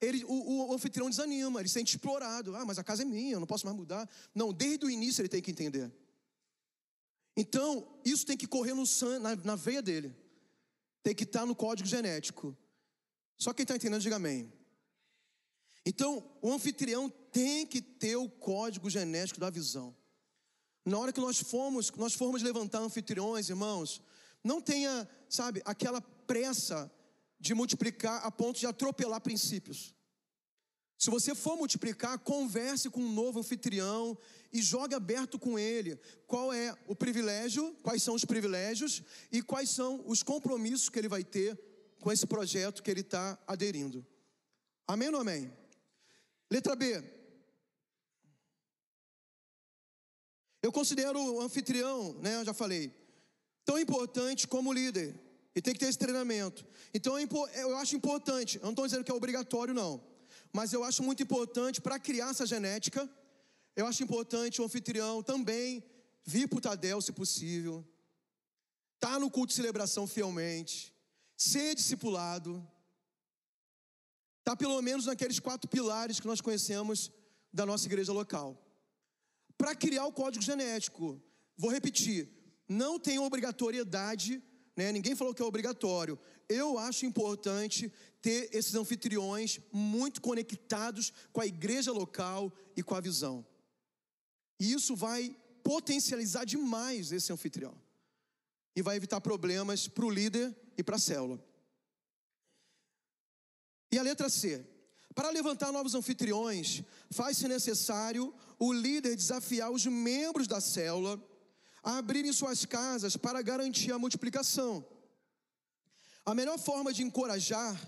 ele, 0.00 0.24
o, 0.24 0.68
o, 0.68 0.74
anfitrião 0.74 1.08
desanima, 1.08 1.60
ele 1.60 1.68
se 1.68 1.74
sente 1.74 1.94
explorado. 1.94 2.56
Ah, 2.56 2.64
mas 2.64 2.80
a 2.80 2.84
casa 2.84 3.02
é 3.02 3.04
minha, 3.04 3.34
eu 3.34 3.40
não 3.40 3.46
posso 3.46 3.64
mais 3.64 3.76
mudar. 3.76 4.10
Não, 4.34 4.52
desde 4.52 4.84
o 4.84 4.90
início 4.90 5.22
ele 5.22 5.28
tem 5.28 5.40
que 5.40 5.52
entender. 5.52 5.88
Então, 7.36 7.86
isso 8.04 8.26
tem 8.26 8.36
que 8.36 8.46
correr 8.48 8.74
no 8.74 8.84
sangue, 8.84 9.22
na, 9.22 9.36
na 9.36 9.54
veia 9.54 9.80
dele. 9.80 10.16
Tem 11.00 11.14
que 11.14 11.22
estar 11.22 11.46
no 11.46 11.54
código 11.54 11.88
genético. 11.88 12.56
Só 13.38 13.52
quem 13.52 13.62
está 13.62 13.76
entendendo, 13.76 14.02
diga 14.02 14.16
amém. 14.16 14.52
Então, 15.86 16.28
o 16.42 16.52
anfitrião 16.52 17.08
tem 17.30 17.64
que 17.64 17.80
ter 17.80 18.16
o 18.16 18.28
código 18.28 18.90
genético 18.90 19.38
da 19.38 19.48
visão. 19.48 19.94
Na 20.84 20.98
hora 20.98 21.12
que 21.12 21.20
nós 21.20 21.38
formos, 21.38 21.88
nós 21.92 22.14
formos 22.14 22.42
levantar 22.42 22.80
anfitriões, 22.80 23.48
irmãos, 23.48 24.02
não 24.42 24.60
tenha, 24.60 25.08
sabe, 25.28 25.62
aquela 25.64 26.00
pressa 26.00 26.90
de 27.38 27.54
multiplicar 27.54 28.24
a 28.24 28.30
ponto 28.30 28.58
de 28.58 28.66
atropelar 28.66 29.20
princípios. 29.20 29.94
Se 30.98 31.08
você 31.08 31.34
for 31.34 31.56
multiplicar, 31.56 32.18
converse 32.18 32.90
com 32.90 33.00
um 33.00 33.12
novo 33.12 33.40
anfitrião 33.40 34.18
e 34.52 34.60
jogue 34.60 34.94
aberto 34.94 35.38
com 35.38 35.58
ele 35.58 35.98
qual 36.26 36.52
é 36.52 36.76
o 36.86 36.94
privilégio, 36.94 37.74
quais 37.82 38.02
são 38.02 38.14
os 38.14 38.26
privilégios 38.26 39.02
e 39.32 39.40
quais 39.40 39.70
são 39.70 40.02
os 40.06 40.22
compromissos 40.22 40.90
que 40.90 40.98
ele 40.98 41.08
vai 41.08 41.24
ter 41.24 41.58
com 42.00 42.12
esse 42.12 42.26
projeto 42.26 42.82
que 42.82 42.90
ele 42.90 43.00
está 43.00 43.38
aderindo. 43.46 44.06
Amém 44.86 45.08
ou 45.08 45.20
amém? 45.20 45.50
Letra 46.50 46.76
B. 46.76 47.02
Eu 50.62 50.70
considero 50.70 51.18
o 51.18 51.40
anfitrião, 51.40 52.12
né, 52.20 52.36
eu 52.36 52.44
já 52.44 52.52
falei, 52.52 52.92
tão 53.70 53.78
importante 53.78 54.48
como 54.48 54.72
líder. 54.72 55.08
E 55.54 55.62
tem 55.62 55.72
que 55.72 55.78
ter 55.78 55.86
esse 55.86 55.98
treinamento. 55.98 56.66
Então 56.92 57.16
eu 57.64 57.76
acho 57.76 57.94
importante, 57.94 58.56
eu 58.56 58.64
não 58.64 58.70
estou 58.70 58.84
dizendo 58.84 59.04
que 59.04 59.12
é 59.12 59.14
obrigatório, 59.14 59.72
não. 59.72 60.02
Mas 60.52 60.72
eu 60.72 60.82
acho 60.82 61.04
muito 61.04 61.22
importante 61.22 61.80
para 61.80 61.96
criar 61.96 62.30
essa 62.30 62.44
genética. 62.44 63.08
Eu 63.76 63.86
acho 63.86 64.02
importante 64.02 64.60
o 64.60 64.64
anfitrião 64.64 65.22
também 65.22 65.84
vir 66.24 66.48
para 66.48 66.58
o 66.58 66.60
Tadel, 66.60 67.00
se 67.00 67.12
possível. 67.12 67.86
Estar 68.96 69.12
tá 69.12 69.20
no 69.20 69.30
culto 69.30 69.50
de 69.50 69.54
celebração 69.54 70.04
fielmente. 70.04 70.92
Ser 71.36 71.76
discipulado. 71.76 72.56
Estar 74.40 74.52
tá 74.52 74.56
pelo 74.56 74.82
menos 74.82 75.06
naqueles 75.06 75.38
quatro 75.38 75.68
pilares 75.70 76.18
que 76.18 76.26
nós 76.26 76.40
conhecemos 76.40 77.12
da 77.52 77.64
nossa 77.64 77.86
igreja 77.86 78.12
local. 78.12 78.60
Para 79.56 79.76
criar 79.76 80.06
o 80.06 80.12
código 80.12 80.44
genético. 80.44 81.22
Vou 81.56 81.70
repetir. 81.70 82.39
Não 82.70 82.98
tem 82.98 83.18
obrigatoriedade 83.18 84.42
né? 84.80 84.92
Ninguém 84.92 85.14
falou 85.14 85.34
que 85.34 85.42
é 85.42 85.44
obrigatório. 85.44 86.18
Eu 86.48 86.78
acho 86.78 87.04
importante 87.04 87.92
ter 88.22 88.48
esses 88.50 88.74
anfitriões 88.74 89.60
muito 89.70 90.22
conectados 90.22 91.12
com 91.34 91.40
a 91.42 91.46
igreja 91.46 91.92
local 91.92 92.50
e 92.74 92.82
com 92.82 92.94
a 92.94 93.00
visão. 93.00 93.46
E 94.58 94.72
isso 94.72 94.96
vai 94.96 95.36
potencializar 95.62 96.46
demais 96.46 97.12
esse 97.12 97.30
anfitrião. 97.30 97.74
E 98.74 98.80
vai 98.80 98.96
evitar 98.96 99.20
problemas 99.20 99.86
para 99.86 100.06
o 100.06 100.10
líder 100.10 100.56
e 100.78 100.82
para 100.82 100.96
a 100.96 101.00
célula. 101.00 101.44
E 103.92 103.98
a 103.98 104.02
letra 104.02 104.30
C. 104.30 104.64
Para 105.14 105.28
levantar 105.28 105.72
novos 105.72 105.94
anfitriões, 105.94 106.82
faz-se 107.10 107.46
necessário 107.46 108.32
o 108.58 108.72
líder 108.72 109.14
desafiar 109.14 109.70
os 109.70 109.84
membros 109.84 110.46
da 110.46 110.58
célula 110.58 111.22
a 111.82 111.98
abrirem 111.98 112.32
suas 112.32 112.64
casas 112.64 113.16
para 113.16 113.42
garantir 113.42 113.92
a 113.92 113.98
multiplicação. 113.98 114.86
A 116.24 116.34
melhor 116.34 116.58
forma 116.58 116.92
de 116.92 117.02
encorajar 117.02 117.78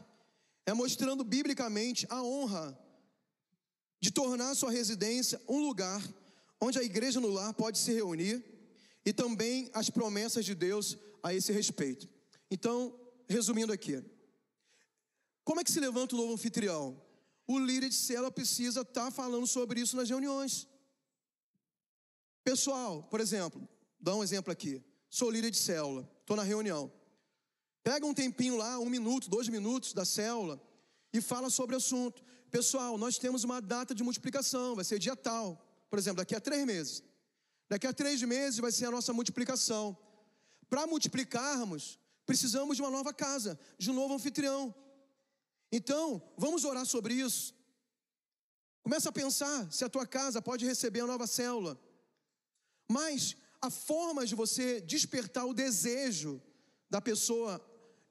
é 0.65 0.73
mostrando 0.73 1.25
biblicamente 1.25 2.07
a 2.09 2.23
honra 2.23 2.79
de 4.01 4.11
tornar 4.11 4.55
sua 4.55 4.71
residência 4.71 5.41
um 5.49 5.61
lugar 5.61 6.03
onde 6.61 6.79
a 6.79 6.83
igreja 6.83 7.21
no 7.21 7.29
lar 7.29 7.53
pode 7.55 7.79
se 7.79 7.93
reunir 7.93 8.45
e 9.05 9.13
também 9.13 9.71
as 9.75 9.91
promessas 9.91 10.45
de 10.45 10.55
Deus 10.55 10.97
a 11.23 11.35
esse 11.35 11.53
respeito. 11.53 12.09
Então, 12.51 12.99
resumindo 13.29 13.73
aqui, 13.73 14.03
como 15.45 15.61
é 15.61 15.65
que 15.65 15.73
se 15.73 15.81
levanta 15.81 16.15
o 16.15 16.19
novo 16.19 16.35
anfitrião? 16.35 17.01
O 17.47 17.59
líder 17.59 17.89
de 17.89 17.95
célula 17.95 18.31
precisa 18.31 18.83
estar 18.83 19.07
tá 19.07 19.11
falando 19.11 19.47
sobre 19.47 19.81
isso 19.81 19.97
nas 19.97 20.09
reuniões. 20.09 20.69
Pessoal, 22.45 23.03
por 23.05 23.21
exemplo, 23.21 23.69
dá 24.03 24.15
um 24.15 24.23
exemplo 24.23 24.53
aqui. 24.53 24.83
Sou 25.09 25.31
líder 25.31 25.51
de 25.51 25.59
célula, 25.59 26.09
estou 26.21 26.37
na 26.37 26.43
reunião. 26.43 26.93
Pega 27.83 28.05
um 28.05 28.15
tempinho 28.15 28.57
lá, 28.57 28.79
um 28.79 28.91
minuto, 28.91 29.31
dois 29.31 29.49
minutos 29.49 29.93
da 29.93 30.05
célula 30.05 30.61
e 31.13 31.21
fala 31.21 31.49
sobre 31.51 31.75
o 31.75 31.79
assunto. 31.79 32.23
Pessoal, 32.51 32.99
nós 32.99 33.19
temos 33.19 33.45
uma 33.45 33.61
data 33.61 33.95
de 33.95 34.03
multiplicação, 34.03 34.75
vai 34.75 34.85
ser 34.85 34.99
dia 34.99 35.17
tal. 35.17 35.65
Por 35.89 35.99
exemplo, 35.99 36.19
daqui 36.19 36.35
a 36.35 36.41
três 36.41 36.65
meses. 36.65 37.03
Daqui 37.69 37.87
a 37.87 37.93
três 37.93 38.23
meses 38.23 38.59
vai 38.59 38.73
ser 38.73 38.87
a 38.87 38.91
nossa 38.91 39.13
multiplicação. 39.13 39.97
Para 40.69 40.87
multiplicarmos, 40.87 41.99
precisamos 42.27 42.77
de 42.77 42.83
uma 42.83 42.91
nova 42.91 43.13
casa, 43.13 43.59
de 43.79 43.91
um 43.91 43.95
novo 43.95 44.15
anfitrião. 44.15 44.75
Então, 45.71 46.23
vamos 46.37 46.65
orar 46.65 46.85
sobre 46.85 47.15
isso. 47.15 47.55
Começa 48.83 49.09
a 49.09 49.13
pensar 49.13 49.71
se 49.73 49.85
a 49.85 49.89
tua 49.89 50.07
casa 50.07 50.43
pode 50.43 50.67
receber 50.67 51.01
a 51.01 51.07
nova 51.07 51.27
célula. 51.27 51.81
Mas 52.89 53.37
a 53.63 53.71
forma 53.71 54.27
de 54.27 54.35
você 54.35 54.81
despertar 54.81 55.47
o 55.47 55.55
desejo 55.55 56.43
da 56.91 57.01
pessoa 57.01 57.65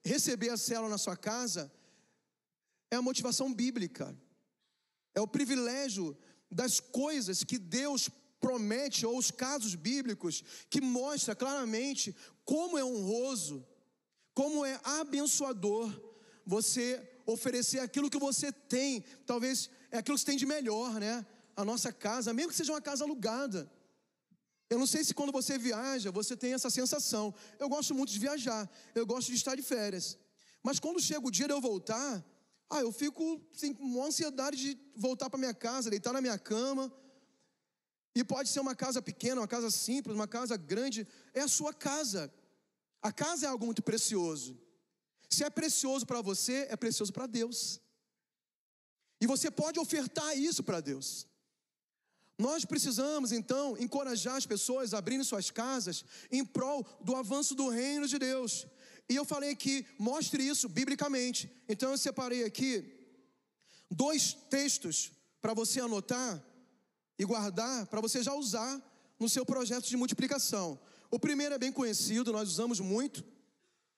receber 0.04 0.50
a 0.50 0.58
célula 0.58 0.90
na 0.90 0.98
sua 0.98 1.18
casa 1.18 1.70
é 2.90 2.96
a 2.96 3.02
motivação 3.02 3.54
bíblica. 3.54 4.18
É 5.14 5.20
o 5.20 5.28
privilégio 5.28 6.18
das 6.50 6.80
coisas 6.80 7.44
que 7.44 7.60
Deus 7.60 8.10
promete, 8.40 9.06
ou 9.06 9.18
os 9.18 9.30
casos 9.30 9.76
bíblicos, 9.76 10.42
que 10.70 10.80
mostra 10.80 11.36
claramente 11.36 12.16
como 12.46 12.78
é 12.78 12.84
honroso, 12.84 13.68
como 14.34 14.66
é 14.66 14.80
abençoador 14.84 15.94
você 16.46 17.08
oferecer 17.26 17.80
aquilo 17.80 18.10
que 18.10 18.18
você 18.18 18.52
tem, 18.52 19.04
talvez 19.26 19.70
é 19.92 19.98
aquilo 19.98 20.16
que 20.16 20.22
você 20.22 20.26
tem 20.26 20.38
de 20.38 20.46
melhor, 20.46 21.00
né? 21.00 21.26
A 21.56 21.64
nossa 21.64 21.92
casa, 21.92 22.34
mesmo 22.34 22.52
que 22.52 22.58
seja 22.58 22.72
uma 22.72 22.82
casa 22.82 23.04
alugada. 23.04 23.70
Eu 24.72 24.80
não 24.80 24.88
sei 24.88 25.04
se 25.04 25.14
quando 25.14 25.34
você 25.34 25.58
viaja, 25.58 26.12
você 26.12 26.34
tem 26.44 26.54
essa 26.54 26.70
sensação. 26.70 27.36
Eu 27.60 27.68
gosto 27.68 27.94
muito 27.94 28.10
de 28.14 28.18
viajar, 28.18 28.72
eu 28.96 29.06
gosto 29.06 29.28
de 29.28 29.36
estar 29.36 29.54
de 29.54 29.62
férias. 29.62 30.18
Mas 30.64 30.80
quando 30.80 31.02
chega 31.02 31.28
o 31.28 31.30
dia 31.30 31.46
de 31.46 31.54
eu 31.54 31.60
voltar, 31.60 32.26
ah, 32.70 32.80
eu 32.80 32.90
fico 32.90 33.24
assim, 33.54 33.74
com 33.74 33.84
uma 33.84 34.06
ansiedade 34.06 34.56
de 34.56 34.80
voltar 34.96 35.30
para 35.30 35.38
minha 35.38 35.54
casa, 35.54 35.90
deitar 35.90 36.14
na 36.14 36.22
minha 36.22 36.40
cama, 36.40 36.90
e 38.16 38.24
pode 38.24 38.48
ser 38.48 38.62
uma 38.62 38.74
casa 38.74 39.02
pequena, 39.02 39.42
uma 39.42 39.48
casa 39.56 39.70
simples, 39.70 40.16
uma 40.16 40.30
casa 40.38 40.56
grande, 40.56 41.06
é 41.34 41.42
a 41.42 41.50
sua 41.50 41.74
casa. 41.74 42.34
A 43.02 43.12
casa 43.12 43.48
é 43.48 43.50
algo 43.50 43.66
muito 43.66 43.84
precioso. 43.84 44.58
Se 45.30 45.44
é 45.44 45.50
precioso 45.50 46.06
para 46.06 46.22
você, 46.22 46.68
é 46.70 46.78
precioso 46.78 47.12
para 47.12 47.28
Deus. 47.28 47.82
E 49.20 49.28
você 49.28 49.52
pode 49.52 49.82
ofertar 49.82 50.38
isso 50.38 50.64
para 50.64 50.80
Deus. 50.80 51.28
Nós 52.38 52.66
precisamos 52.66 53.32
então 53.32 53.78
encorajar 53.78 54.36
as 54.36 54.46
pessoas 54.46 54.94
a 54.94 54.98
abrirem 54.98 55.24
suas 55.24 55.52
casas 55.52 56.04
em 56.32 56.44
prol 56.44 56.86
do 57.02 57.16
avanço 57.16 57.54
do 57.54 57.70
reino 57.70 58.08
de 58.08 58.18
Deus. 58.18 58.66
E 59.08 59.16
eu 59.16 59.26
falei 59.26 59.56
que 59.56 59.86
mostre 60.00 60.48
isso 60.48 60.70
biblicamente. 60.70 61.52
Então 61.68 61.92
eu 61.92 61.98
separei 61.98 62.44
aqui 62.44 63.02
dois 63.90 64.34
textos 64.50 65.12
para 65.42 65.54
você 65.54 65.82
anotar 65.82 66.44
e 67.18 67.26
guardar 67.26 67.86
para 67.88 68.02
você 68.02 68.24
já 68.24 68.34
usar 68.34 68.82
no 69.20 69.30
seu 69.30 69.46
projeto 69.46 69.88
de 69.88 69.98
multiplicação. 69.98 70.80
O 71.12 71.20
primeiro 71.20 71.54
é 71.54 71.58
bem 71.58 71.72
conhecido, 71.72 72.32
nós 72.32 72.50
usamos 72.50 72.80
muito 72.80 73.24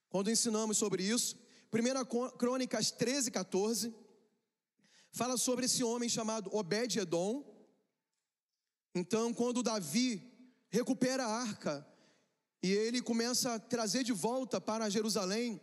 quando 0.10 0.32
ensinamos 0.32 0.78
sobre 0.78 1.04
isso. 1.04 1.38
1 1.72 2.38
Crônicas 2.38 2.92
13, 2.92 3.32
14 3.32 3.94
fala 5.12 5.38
sobre 5.38 5.66
esse 5.66 5.84
homem 5.84 6.10
chamado 6.10 6.50
Obed-Edom. 6.52 7.53
Então, 8.96 9.34
quando 9.34 9.64
Davi 9.64 10.22
recupera 10.70 11.26
a 11.26 11.42
arca 11.42 11.86
e 12.62 12.72
ele 12.72 13.02
começa 13.02 13.56
a 13.56 13.60
trazer 13.60 14.04
de 14.04 14.14
volta 14.14 14.62
para 14.62 14.90
Jerusalém, 14.90 15.60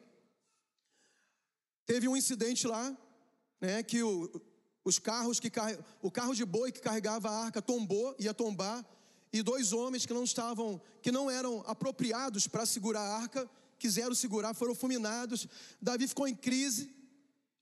teve 1.86 2.08
um 2.08 2.16
incidente 2.16 2.66
lá, 2.66 2.96
né, 3.60 3.82
que 3.82 4.02
o, 4.02 4.30
os 4.84 4.98
carros 4.98 5.38
que 5.38 5.50
o 6.02 6.10
carro 6.10 6.34
de 6.34 6.44
boi 6.44 6.72
que 6.72 6.80
carregava 6.80 7.30
a 7.30 7.44
arca 7.44 7.62
tombou, 7.62 8.14
ia 8.18 8.34
tombar, 8.34 8.84
e 9.32 9.42
dois 9.42 9.72
homens 9.72 10.04
que 10.04 10.12
não 10.12 10.24
estavam, 10.24 10.80
que 11.00 11.12
não 11.12 11.30
eram 11.30 11.62
apropriados 11.66 12.48
para 12.48 12.66
segurar 12.66 13.02
a 13.02 13.16
arca, 13.16 13.48
quiseram 13.78 14.14
segurar, 14.14 14.54
foram 14.54 14.74
fulminados. 14.74 15.46
Davi 15.80 16.08
ficou 16.08 16.26
em 16.26 16.34
crise. 16.34 16.92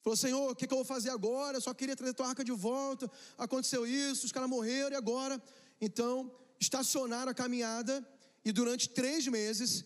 Falou: 0.08 0.16
Senhor, 0.16 0.50
o 0.50 0.56
que, 0.56 0.66
que 0.66 0.72
eu 0.72 0.78
vou 0.78 0.86
fazer 0.86 1.10
agora? 1.10 1.58
Eu 1.58 1.60
só 1.60 1.74
queria 1.74 1.94
trazer 1.94 2.14
tua 2.14 2.28
arca 2.28 2.42
de 2.42 2.52
volta. 2.52 3.10
Aconteceu 3.36 3.86
isso, 3.86 4.24
os 4.24 4.32
caras 4.32 4.48
morreram 4.48 4.92
e 4.92 4.94
agora? 4.94 5.42
Então, 5.78 6.32
estacionaram 6.58 7.30
a 7.30 7.34
caminhada 7.34 8.02
e 8.42 8.50
durante 8.50 8.88
três 8.88 9.26
meses, 9.26 9.84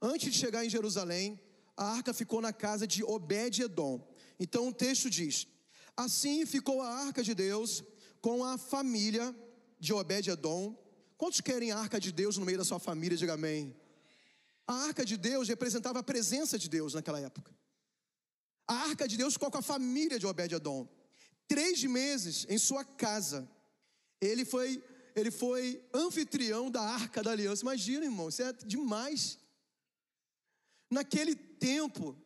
antes 0.00 0.30
de 0.30 0.38
chegar 0.38 0.62
em 0.62 0.68
Jerusalém, 0.68 1.40
a 1.74 1.84
arca 1.84 2.12
ficou 2.12 2.42
na 2.42 2.52
casa 2.52 2.86
de 2.86 3.02
Obed-Edom. 3.02 4.06
Então 4.38 4.68
o 4.68 4.74
texto 4.74 5.08
diz: 5.08 5.46
Assim 5.96 6.44
ficou 6.44 6.82
a 6.82 6.90
arca 7.06 7.22
de 7.22 7.34
Deus 7.34 7.82
com 8.20 8.44
a 8.44 8.58
família 8.58 9.34
de 9.80 9.94
Obed-Edom. 9.94 10.76
Quantos 11.16 11.40
querem 11.40 11.70
a 11.72 11.78
arca 11.78 11.98
de 11.98 12.12
Deus 12.12 12.36
no 12.36 12.44
meio 12.44 12.58
da 12.58 12.64
sua 12.64 12.78
família? 12.78 13.16
Diga 13.16 13.32
amém. 13.32 13.74
A 14.66 14.74
arca 14.88 15.02
de 15.02 15.16
Deus 15.16 15.48
representava 15.48 16.00
a 16.00 16.02
presença 16.02 16.58
de 16.58 16.68
Deus 16.68 16.92
naquela 16.92 17.20
época. 17.20 17.61
A 18.72 18.84
arca 18.90 19.06
de 19.06 19.16
Deus 19.18 19.34
ficou 19.34 19.50
com 19.50 19.58
a 19.58 19.62
família 19.74 20.18
de 20.18 20.26
Obed-Edom. 20.26 20.88
Três 21.46 21.84
meses 21.84 22.46
em 22.48 22.56
sua 22.56 22.84
casa. 22.84 23.46
Ele 24.18 24.44
foi, 24.44 24.82
ele 25.14 25.30
foi 25.30 25.62
anfitrião 25.92 26.70
da 26.70 26.80
arca 26.80 27.22
da 27.22 27.32
aliança. 27.32 27.62
Imagina, 27.62 28.06
irmão, 28.06 28.30
isso 28.30 28.42
é 28.42 28.52
demais. 28.52 29.38
Naquele 30.90 31.34
tempo, 31.34 32.16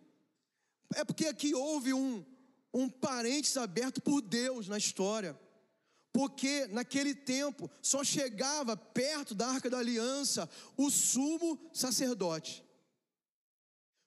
é 0.94 1.04
porque 1.04 1.26
aqui 1.26 1.52
houve 1.52 1.92
um, 1.92 2.24
um 2.72 2.88
parênteses 2.88 3.56
aberto 3.56 4.00
por 4.00 4.20
Deus 4.20 4.68
na 4.68 4.78
história. 4.78 5.38
Porque 6.12 6.66
naquele 6.68 7.14
tempo 7.14 7.68
só 7.82 8.04
chegava 8.04 8.76
perto 8.76 9.34
da 9.34 9.48
arca 9.48 9.68
da 9.68 9.78
aliança 9.78 10.48
o 10.76 10.90
sumo 10.90 11.58
sacerdote. 11.72 12.65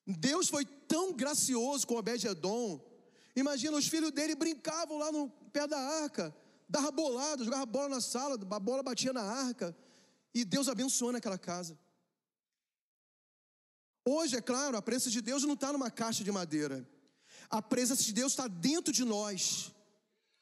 Deus 0.09 0.49
foi 0.49 0.65
tão 0.65 1.13
gracioso 1.13 1.85
com 1.85 1.95
Obed-Edom. 1.95 2.79
Imagina, 3.35 3.77
os 3.77 3.87
filhos 3.87 4.11
dele 4.11 4.35
brincavam 4.35 4.97
lá 4.97 5.11
no 5.11 5.29
pé 5.53 5.67
da 5.67 5.77
arca, 5.77 6.35
dava 6.67 6.91
bolada, 6.91 7.43
jogava 7.43 7.65
bola 7.65 7.89
na 7.89 8.01
sala, 8.01 8.33
a 8.33 8.59
bola 8.59 8.81
batia 8.81 9.13
na 9.13 9.21
arca. 9.21 9.75
E 10.33 10.43
Deus 10.43 10.67
abençoou 10.67 11.11
naquela 11.11 11.37
casa. 11.37 11.77
Hoje, 14.03 14.35
é 14.35 14.41
claro, 14.41 14.75
a 14.77 14.81
presença 14.81 15.11
de 15.11 15.21
Deus 15.21 15.43
não 15.43 15.53
está 15.53 15.71
numa 15.71 15.91
caixa 15.91 16.23
de 16.23 16.31
madeira. 16.31 16.87
A 17.49 17.61
presença 17.61 18.03
de 18.03 18.13
Deus 18.13 18.31
está 18.31 18.47
dentro 18.47 18.91
de 18.91 19.05
nós. 19.05 19.71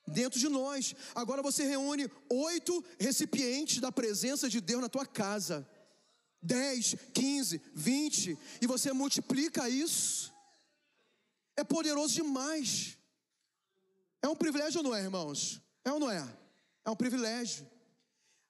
Dentro 0.08 0.40
de 0.40 0.48
nós. 0.48 0.96
Agora 1.14 1.42
você 1.42 1.66
reúne 1.66 2.10
oito 2.30 2.84
recipientes 2.98 3.80
da 3.80 3.92
presença 3.92 4.50
de 4.50 4.62
Deus 4.62 4.82
na 4.82 4.88
tua 4.88 5.06
casa. 5.06 5.68
Dez, 6.48 6.96
quinze, 7.14 7.62
vinte. 7.74 8.38
E 8.62 8.66
você 8.66 8.94
multiplica 8.94 9.70
isso. 9.70 10.34
É 11.58 11.64
poderoso 11.64 12.14
demais. 12.14 12.98
É 14.22 14.28
um 14.30 14.36
privilégio 14.36 14.80
ou 14.80 14.84
não 14.84 14.96
é, 14.96 15.02
irmãos? 15.02 15.62
É 15.84 15.92
ou 15.92 16.00
não 16.00 16.10
é? 16.10 16.26
É 16.86 16.90
um 16.90 16.96
privilégio. 16.96 17.70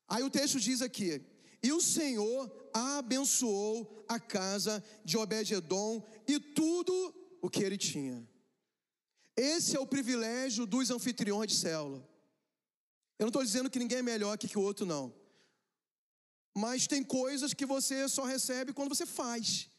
Aí 0.08 0.22
o 0.22 0.30
texto 0.30 0.60
diz 0.60 0.82
aqui: 0.82 1.22
E 1.64 1.72
o 1.72 1.82
Senhor 1.82 2.70
abençoou 2.72 4.06
a 4.08 4.20
casa 4.20 4.84
de 5.04 5.18
Obed-Edom 5.18 6.06
e 6.28 6.40
tudo 6.40 6.94
o 7.42 7.50
que 7.50 7.64
ele 7.64 7.78
tinha. 7.78 8.28
Esse 9.36 9.76
é 9.76 9.80
o 9.80 9.88
privilégio 9.88 10.66
dos 10.68 10.92
anfitriões 10.92 11.52
de 11.52 11.58
célula. 11.58 12.08
Eu 13.18 13.26
não 13.26 13.30
estou 13.30 13.44
dizendo 13.44 13.70
que 13.70 13.80
ninguém 13.80 14.00
é 14.00 14.04
melhor 14.04 14.38
que 14.38 14.58
o 14.58 14.62
outro, 14.62 14.86
não. 14.86 15.14
Mas 16.64 16.88
tem 16.88 17.04
coisas 17.04 17.54
que 17.54 17.68
você 17.68 18.10
só 18.10 18.24
recebe 18.24 18.74
quando 18.74 18.90
você 18.90 19.06
faz. 19.06 19.70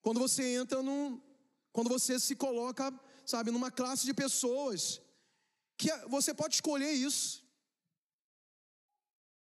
Quando 0.00 0.18
você 0.18 0.42
entra 0.54 0.82
num. 0.82 1.20
Quando 1.70 1.90
você 1.90 2.18
se 2.18 2.34
coloca, 2.34 2.90
sabe, 3.26 3.50
numa 3.50 3.70
classe 3.70 4.06
de 4.06 4.14
pessoas 4.14 5.02
que 5.76 5.94
você 6.06 6.32
pode 6.32 6.54
escolher 6.54 6.92
isso. 6.92 7.44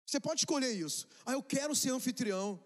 Você 0.07 0.19
pode 0.19 0.41
escolher 0.41 0.73
isso. 0.73 1.07
Ah, 1.27 1.33
eu 1.33 1.43
quero 1.43 1.75
ser 1.75 1.91
anfitrião. 1.91 2.59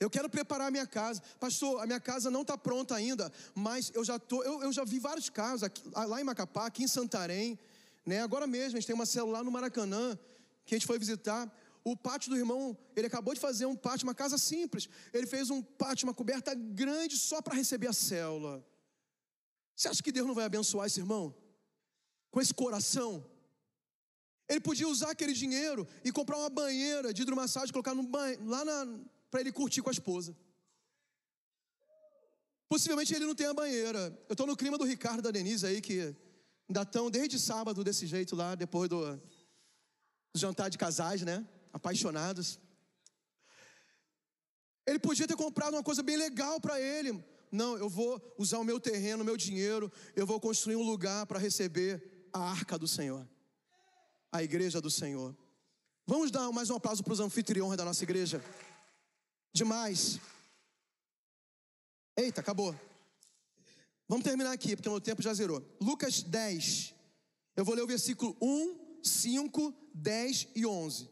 Eu 0.00 0.10
quero 0.10 0.28
preparar 0.28 0.66
a 0.66 0.70
minha 0.72 0.86
casa. 0.86 1.22
Pastor, 1.38 1.80
a 1.80 1.86
minha 1.86 2.00
casa 2.00 2.28
não 2.28 2.42
está 2.42 2.58
pronta 2.58 2.96
ainda, 2.96 3.32
mas 3.54 3.92
eu 3.94 4.04
já 4.04 4.18
tô, 4.18 4.42
eu, 4.42 4.64
eu 4.64 4.72
já 4.72 4.82
vi 4.82 4.98
vários 4.98 5.30
casos 5.30 5.62
aqui, 5.62 5.80
lá 5.94 6.20
em 6.20 6.24
Macapá, 6.24 6.66
aqui 6.66 6.82
em 6.82 6.88
Santarém, 6.88 7.56
né? 8.04 8.20
Agora 8.20 8.48
mesmo 8.48 8.76
a 8.76 8.80
gente 8.80 8.86
tem 8.88 8.96
uma 8.96 9.06
célula 9.06 9.38
lá 9.38 9.44
no 9.44 9.52
Maracanã 9.52 10.18
que 10.66 10.74
a 10.74 10.78
gente 10.78 10.86
foi 10.88 10.98
visitar. 10.98 11.48
O 11.84 11.94
pátio 11.94 12.30
do 12.30 12.36
irmão, 12.36 12.76
ele 12.96 13.06
acabou 13.06 13.34
de 13.34 13.40
fazer 13.40 13.66
um 13.66 13.76
pátio, 13.76 14.06
uma 14.06 14.14
casa 14.14 14.38
simples. 14.38 14.88
Ele 15.12 15.26
fez 15.26 15.50
um 15.50 15.60
pátio, 15.60 16.06
uma 16.08 16.14
coberta 16.14 16.54
grande 16.54 17.18
só 17.18 17.42
para 17.42 17.54
receber 17.54 17.88
a 17.88 17.92
célula. 17.92 18.66
Você 19.76 19.88
acha 19.88 20.02
que 20.02 20.10
Deus 20.10 20.26
não 20.26 20.34
vai 20.34 20.46
abençoar 20.46 20.86
esse 20.86 20.98
irmão? 21.00 21.34
Com 22.30 22.40
esse 22.40 22.54
coração? 22.54 23.28
Ele 24.48 24.60
podia 24.60 24.88
usar 24.88 25.10
aquele 25.10 25.34
dinheiro 25.34 25.86
e 26.02 26.10
comprar 26.10 26.38
uma 26.38 26.48
banheira 26.48 27.12
de 27.12 27.20
hidromassagem, 27.20 27.72
colocar 27.72 27.94
no 27.94 28.02
banho, 28.02 28.42
lá 28.46 28.64
para 29.30 29.40
ele 29.40 29.52
curtir 29.52 29.82
com 29.82 29.90
a 29.90 29.92
esposa. 29.92 30.34
Possivelmente 32.66 33.14
ele 33.14 33.26
não 33.26 33.34
tem 33.34 33.46
a 33.46 33.54
banheira. 33.54 34.18
Eu 34.28 34.32
estou 34.32 34.46
no 34.46 34.56
clima 34.56 34.78
do 34.78 34.84
Ricardo 34.84 35.22
da 35.22 35.30
Denise 35.30 35.66
aí, 35.66 35.82
que 35.82 36.14
ainda 36.68 36.82
estão 36.82 37.10
desde 37.10 37.38
sábado 37.38 37.84
desse 37.84 38.06
jeito 38.06 38.34
lá, 38.34 38.54
depois 38.54 38.88
do 38.88 39.20
jantar 40.34 40.70
de 40.70 40.78
casais, 40.78 41.20
né? 41.22 41.46
Apaixonados. 41.74 42.58
Ele 44.86 44.98
podia 44.98 45.28
ter 45.28 45.36
comprado 45.36 45.74
uma 45.74 45.82
coisa 45.82 46.02
bem 46.02 46.16
legal 46.16 46.58
para 46.58 46.80
ele. 46.80 47.22
Não, 47.52 47.76
eu 47.76 47.90
vou 47.90 48.34
usar 48.38 48.58
o 48.58 48.64
meu 48.64 48.80
terreno, 48.80 49.22
o 49.22 49.26
meu 49.26 49.36
dinheiro, 49.36 49.92
eu 50.16 50.26
vou 50.26 50.40
construir 50.40 50.76
um 50.76 50.82
lugar 50.82 51.26
para 51.26 51.38
receber 51.38 52.26
a 52.32 52.40
arca 52.40 52.78
do 52.78 52.88
Senhor 52.88 53.28
a 54.34 54.42
igreja 54.42 54.80
do 54.80 54.90
Senhor. 54.90 55.32
Vamos 56.04 56.32
dar 56.32 56.50
mais 56.50 56.68
um 56.68 56.74
aplauso 56.74 57.04
para 57.04 57.12
os 57.12 57.20
anfitriões 57.20 57.76
da 57.76 57.84
nossa 57.84 58.02
igreja. 58.02 58.44
Demais. 59.52 60.18
Eita, 62.16 62.40
acabou. 62.40 62.74
Vamos 64.08 64.24
terminar 64.24 64.50
aqui, 64.50 64.74
porque 64.74 64.88
o 64.88 64.92
meu 64.92 65.00
tempo 65.00 65.22
já 65.22 65.32
zerou. 65.32 65.64
Lucas 65.80 66.20
10. 66.24 66.92
Eu 67.54 67.64
vou 67.64 67.76
ler 67.76 67.82
o 67.82 67.86
versículo 67.86 68.36
1, 68.42 68.98
5, 69.04 69.72
10 69.94 70.48
e 70.56 70.66
11. 70.66 71.08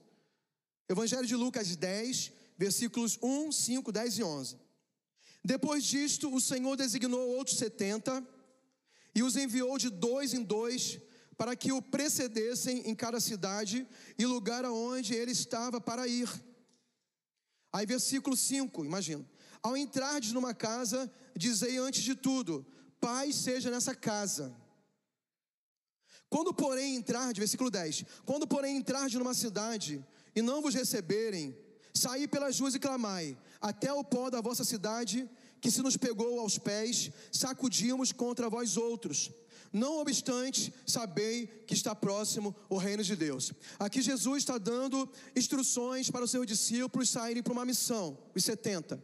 Evangelho 0.88 1.27
de 1.27 1.37
Lucas 1.37 1.75
10, 1.77 2.33
versículos 2.59 3.18
1, 3.23 3.53
5, 3.53 3.92
10 3.92 4.18
e 4.18 4.23
11. 4.23 4.57
Depois 5.45 5.85
disto, 5.85 6.33
o 6.33 6.40
Senhor 6.40 6.77
designou 6.77 7.37
outros 7.37 7.59
setenta 7.59 8.27
e 9.14 9.23
os 9.23 9.37
enviou 9.37 9.77
de 9.79 9.90
dois 9.90 10.33
em 10.33 10.42
dois 10.42 11.01
para 11.37 11.57
que 11.57 11.73
o 11.73 11.83
precedessem 11.83 12.88
em 12.88 12.95
cada 12.95 13.18
cidade 13.18 13.87
e 14.18 14.25
lugar 14.25 14.64
aonde 14.64 15.14
ele 15.14 15.33
estava 15.33 15.81
para 15.81 16.07
ir. 16.07 16.29
Aí, 17.73 17.87
versículo 17.87 18.37
5, 18.37 18.85
imagina. 18.85 19.29
Ao 19.62 19.77
entrardes 19.77 20.33
numa 20.33 20.55
casa, 20.55 21.11
dizei 21.35 21.79
antes 21.79 22.03
de 22.03 22.14
tudo: 22.14 22.66
paz 23.01 23.35
seja 23.37 23.71
nessa 23.71 23.95
casa. 23.95 24.55
Quando, 26.29 26.55
porém, 26.55 26.97
entrardes, 26.97 27.38
versículo 27.38 27.71
10: 27.71 28.05
Quando, 28.25 28.47
porém, 28.47 28.77
entrardes 28.77 29.18
numa 29.18 29.35
cidade 29.35 30.05
e 30.35 30.42
não 30.42 30.62
vos 30.62 30.75
receberem, 30.75 31.57
saí 31.95 32.27
pelas 32.27 32.59
ruas 32.59 32.75
e 32.75 32.79
clamai, 32.79 33.37
até 33.61 33.92
o 33.92 34.03
pó 34.05 34.31
da 34.31 34.40
vossa 34.40 34.64
cidade, 34.64 35.29
que 35.61 35.71
se 35.71 35.83
nos 35.83 35.97
pegou 35.97 36.40
aos 36.40 36.59
pés, 36.59 37.11
sacudimos 37.31 38.11
contra 38.12 38.51
vós 38.51 38.77
outros. 38.77 39.31
Não 39.73 40.01
obstante, 40.01 40.73
sabei 40.87 41.47
que 41.47 41.73
está 41.73 41.95
próximo 41.95 42.55
o 42.68 42.77
reino 42.77 43.03
de 43.03 43.16
Deus. 43.16 43.53
Aqui 43.79 44.03
Jesus 44.03 44.38
está 44.38 44.59
dando 44.59 45.09
instruções 45.35 46.11
para 46.11 46.25
os 46.25 46.31
seus 46.31 46.47
discípulos 46.47 47.09
saírem 47.09 47.42
para 47.42 47.53
uma 47.53 47.64
missão, 47.64 48.18
os 48.35 48.45
70. 48.45 49.03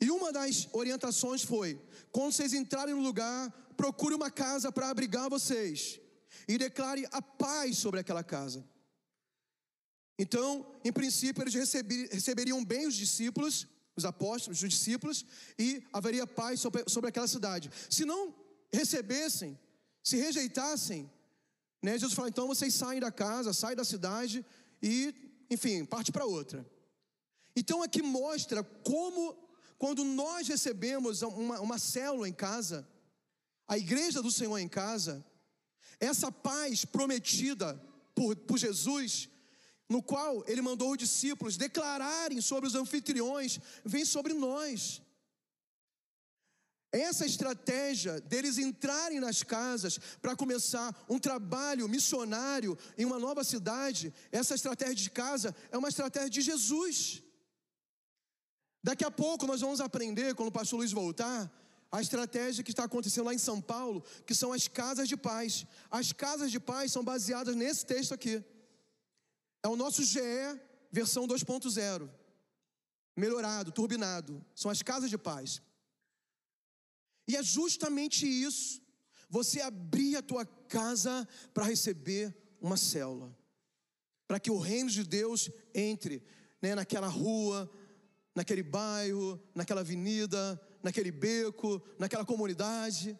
E 0.00 0.10
uma 0.10 0.32
das 0.32 0.68
orientações 0.72 1.42
foi: 1.42 1.78
quando 2.10 2.32
vocês 2.32 2.54
entrarem 2.54 2.94
no 2.94 3.02
lugar, 3.02 3.50
procure 3.76 4.14
uma 4.14 4.30
casa 4.30 4.72
para 4.72 4.88
abrigar 4.88 5.28
vocês 5.28 6.00
e 6.48 6.56
declare 6.56 7.06
a 7.12 7.20
paz 7.20 7.76
sobre 7.76 8.00
aquela 8.00 8.24
casa. 8.24 8.64
Então, 10.18 10.66
em 10.84 10.92
princípio, 10.92 11.42
eles 11.42 11.54
receberiam 11.54 12.64
bem 12.64 12.86
os 12.86 12.94
discípulos, 12.94 13.66
os 13.96 14.04
apóstolos, 14.04 14.62
os 14.62 14.70
discípulos, 14.70 15.24
e 15.58 15.82
haveria 15.92 16.26
paz 16.26 16.60
sobre, 16.60 17.08
aquela 17.08 17.26
cidade. 17.26 17.70
Se 17.90 18.04
não 18.04 18.34
recebessem, 18.72 19.58
se 20.02 20.16
rejeitassem, 20.16 21.10
né, 21.82 21.92
Jesus 21.92 22.14
fala: 22.14 22.28
então 22.28 22.46
vocês 22.46 22.74
saem 22.74 23.00
da 23.00 23.10
casa, 23.10 23.52
saem 23.52 23.76
da 23.76 23.84
cidade 23.84 24.44
e, 24.82 25.14
enfim, 25.50 25.84
parte 25.84 26.12
para 26.12 26.24
outra. 26.24 26.64
Então 27.56 27.82
aqui 27.82 28.02
mostra 28.02 28.62
como, 28.62 29.36
quando 29.78 30.04
nós 30.04 30.48
recebemos 30.48 31.22
uma, 31.22 31.60
uma 31.60 31.78
célula 31.78 32.28
em 32.28 32.32
casa, 32.32 32.88
a 33.66 33.78
igreja 33.78 34.22
do 34.22 34.30
Senhor 34.30 34.58
em 34.58 34.68
casa, 34.68 35.24
essa 36.00 36.30
paz 36.30 36.84
prometida 36.84 37.80
por, 38.14 38.36
por 38.36 38.58
Jesus, 38.58 39.28
no 39.94 40.02
qual 40.02 40.42
ele 40.48 40.60
mandou 40.60 40.90
os 40.90 40.98
discípulos 40.98 41.56
declararem 41.56 42.40
sobre 42.40 42.66
os 42.68 42.74
anfitriões, 42.74 43.60
vem 43.84 44.04
sobre 44.04 44.32
nós. 44.34 45.00
Essa 46.90 47.24
estratégia 47.24 48.20
deles 48.20 48.58
entrarem 48.58 49.20
nas 49.20 49.44
casas 49.44 49.98
para 50.20 50.34
começar 50.34 50.88
um 51.08 51.20
trabalho 51.20 51.88
missionário 51.88 52.76
em 52.98 53.04
uma 53.04 53.20
nova 53.20 53.44
cidade, 53.44 54.12
essa 54.32 54.56
estratégia 54.56 54.96
de 54.96 55.10
casa 55.10 55.54
é 55.70 55.78
uma 55.78 55.88
estratégia 55.88 56.30
de 56.30 56.40
Jesus. 56.40 57.22
Daqui 58.82 59.04
a 59.04 59.12
pouco 59.12 59.46
nós 59.46 59.60
vamos 59.60 59.80
aprender, 59.80 60.34
quando 60.34 60.48
o 60.48 60.58
pastor 60.60 60.78
Luiz 60.78 60.90
voltar, 60.90 61.40
a 61.90 62.00
estratégia 62.00 62.64
que 62.64 62.72
está 62.72 62.84
acontecendo 62.84 63.26
lá 63.26 63.34
em 63.34 63.38
São 63.38 63.60
Paulo, 63.60 64.04
que 64.26 64.34
são 64.34 64.52
as 64.52 64.66
casas 64.66 65.08
de 65.08 65.16
paz. 65.16 65.64
As 65.88 66.12
casas 66.12 66.50
de 66.50 66.58
paz 66.58 66.90
são 66.90 67.04
baseadas 67.04 67.54
nesse 67.54 67.86
texto 67.86 68.12
aqui. 68.12 68.44
É 69.64 69.68
o 69.68 69.76
nosso 69.76 70.04
GE 70.04 70.20
versão 70.92 71.26
2.0. 71.26 72.10
Melhorado, 73.16 73.72
turbinado. 73.72 74.44
São 74.54 74.70
as 74.70 74.82
casas 74.82 75.08
de 75.08 75.16
paz. 75.16 75.62
E 77.26 77.34
é 77.34 77.42
justamente 77.42 78.26
isso. 78.26 78.82
Você 79.30 79.62
abrir 79.62 80.16
a 80.16 80.22
tua 80.22 80.44
casa 80.44 81.26
para 81.54 81.64
receber 81.64 82.36
uma 82.60 82.76
célula. 82.76 83.34
Para 84.28 84.38
que 84.38 84.50
o 84.50 84.58
reino 84.58 84.90
de 84.90 85.02
Deus 85.02 85.50
entre 85.74 86.22
né, 86.60 86.74
naquela 86.74 87.08
rua, 87.08 87.70
naquele 88.34 88.62
bairro, 88.62 89.40
naquela 89.54 89.80
avenida, 89.80 90.60
naquele 90.82 91.10
beco, 91.10 91.82
naquela 91.98 92.24
comunidade. 92.24 93.18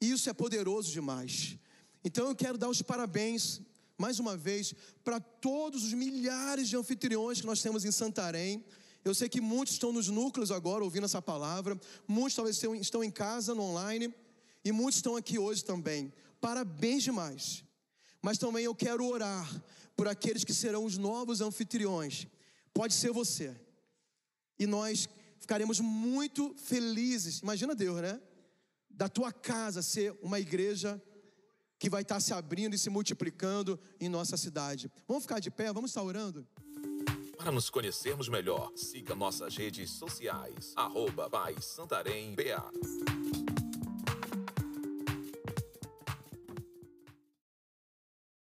Isso 0.00 0.30
é 0.30 0.32
poderoso 0.32 0.92
demais. 0.92 1.58
Então 2.04 2.28
eu 2.28 2.36
quero 2.36 2.58
dar 2.58 2.68
os 2.68 2.82
parabéns, 2.82 3.60
mais 4.02 4.18
uma 4.18 4.36
vez, 4.36 4.74
para 5.04 5.20
todos 5.20 5.84
os 5.84 5.92
milhares 5.92 6.68
de 6.68 6.76
anfitriões 6.76 7.40
que 7.40 7.46
nós 7.46 7.62
temos 7.62 7.84
em 7.84 7.92
Santarém. 7.92 8.64
Eu 9.04 9.14
sei 9.14 9.28
que 9.28 9.40
muitos 9.40 9.74
estão 9.74 9.92
nos 9.92 10.08
núcleos 10.08 10.50
agora 10.50 10.82
ouvindo 10.82 11.04
essa 11.04 11.22
palavra, 11.22 11.80
muitos 12.08 12.34
talvez 12.34 12.60
estão 12.80 13.04
em 13.04 13.12
casa, 13.12 13.54
no 13.54 13.62
online, 13.62 14.12
e 14.64 14.72
muitos 14.72 14.96
estão 14.96 15.14
aqui 15.14 15.38
hoje 15.38 15.64
também. 15.64 16.12
Parabéns 16.40 17.04
demais. 17.04 17.64
Mas 18.20 18.38
também 18.38 18.64
eu 18.64 18.74
quero 18.74 19.06
orar 19.06 19.48
por 19.96 20.08
aqueles 20.08 20.42
que 20.42 20.52
serão 20.52 20.84
os 20.84 20.98
novos 20.98 21.40
anfitriões. 21.40 22.26
Pode 22.74 22.94
ser 22.94 23.12
você. 23.12 23.54
E 24.58 24.66
nós 24.66 25.08
ficaremos 25.38 25.78
muito 25.78 26.52
felizes. 26.56 27.38
Imagina 27.38 27.72
Deus, 27.72 28.02
né? 28.02 28.20
Da 28.90 29.08
tua 29.08 29.32
casa 29.32 29.80
ser 29.80 30.12
uma 30.20 30.40
igreja 30.40 31.00
que 31.82 31.90
vai 31.90 32.02
estar 32.02 32.20
se 32.20 32.32
abrindo 32.32 32.74
e 32.76 32.78
se 32.78 32.88
multiplicando 32.88 33.76
em 34.00 34.08
nossa 34.08 34.36
cidade. 34.36 34.88
Vamos 35.08 35.24
ficar 35.24 35.40
de 35.40 35.50
pé, 35.50 35.72
vamos 35.72 35.90
estar 35.90 36.00
orando? 36.04 36.46
Para 37.36 37.50
nos 37.50 37.68
conhecermos 37.68 38.28
melhor, 38.28 38.70
siga 38.76 39.16
nossas 39.16 39.56
redes 39.56 39.90
sociais. 39.90 40.72
Arroba 40.76 41.28
Santarém 41.60 42.36
BA. 42.36 43.41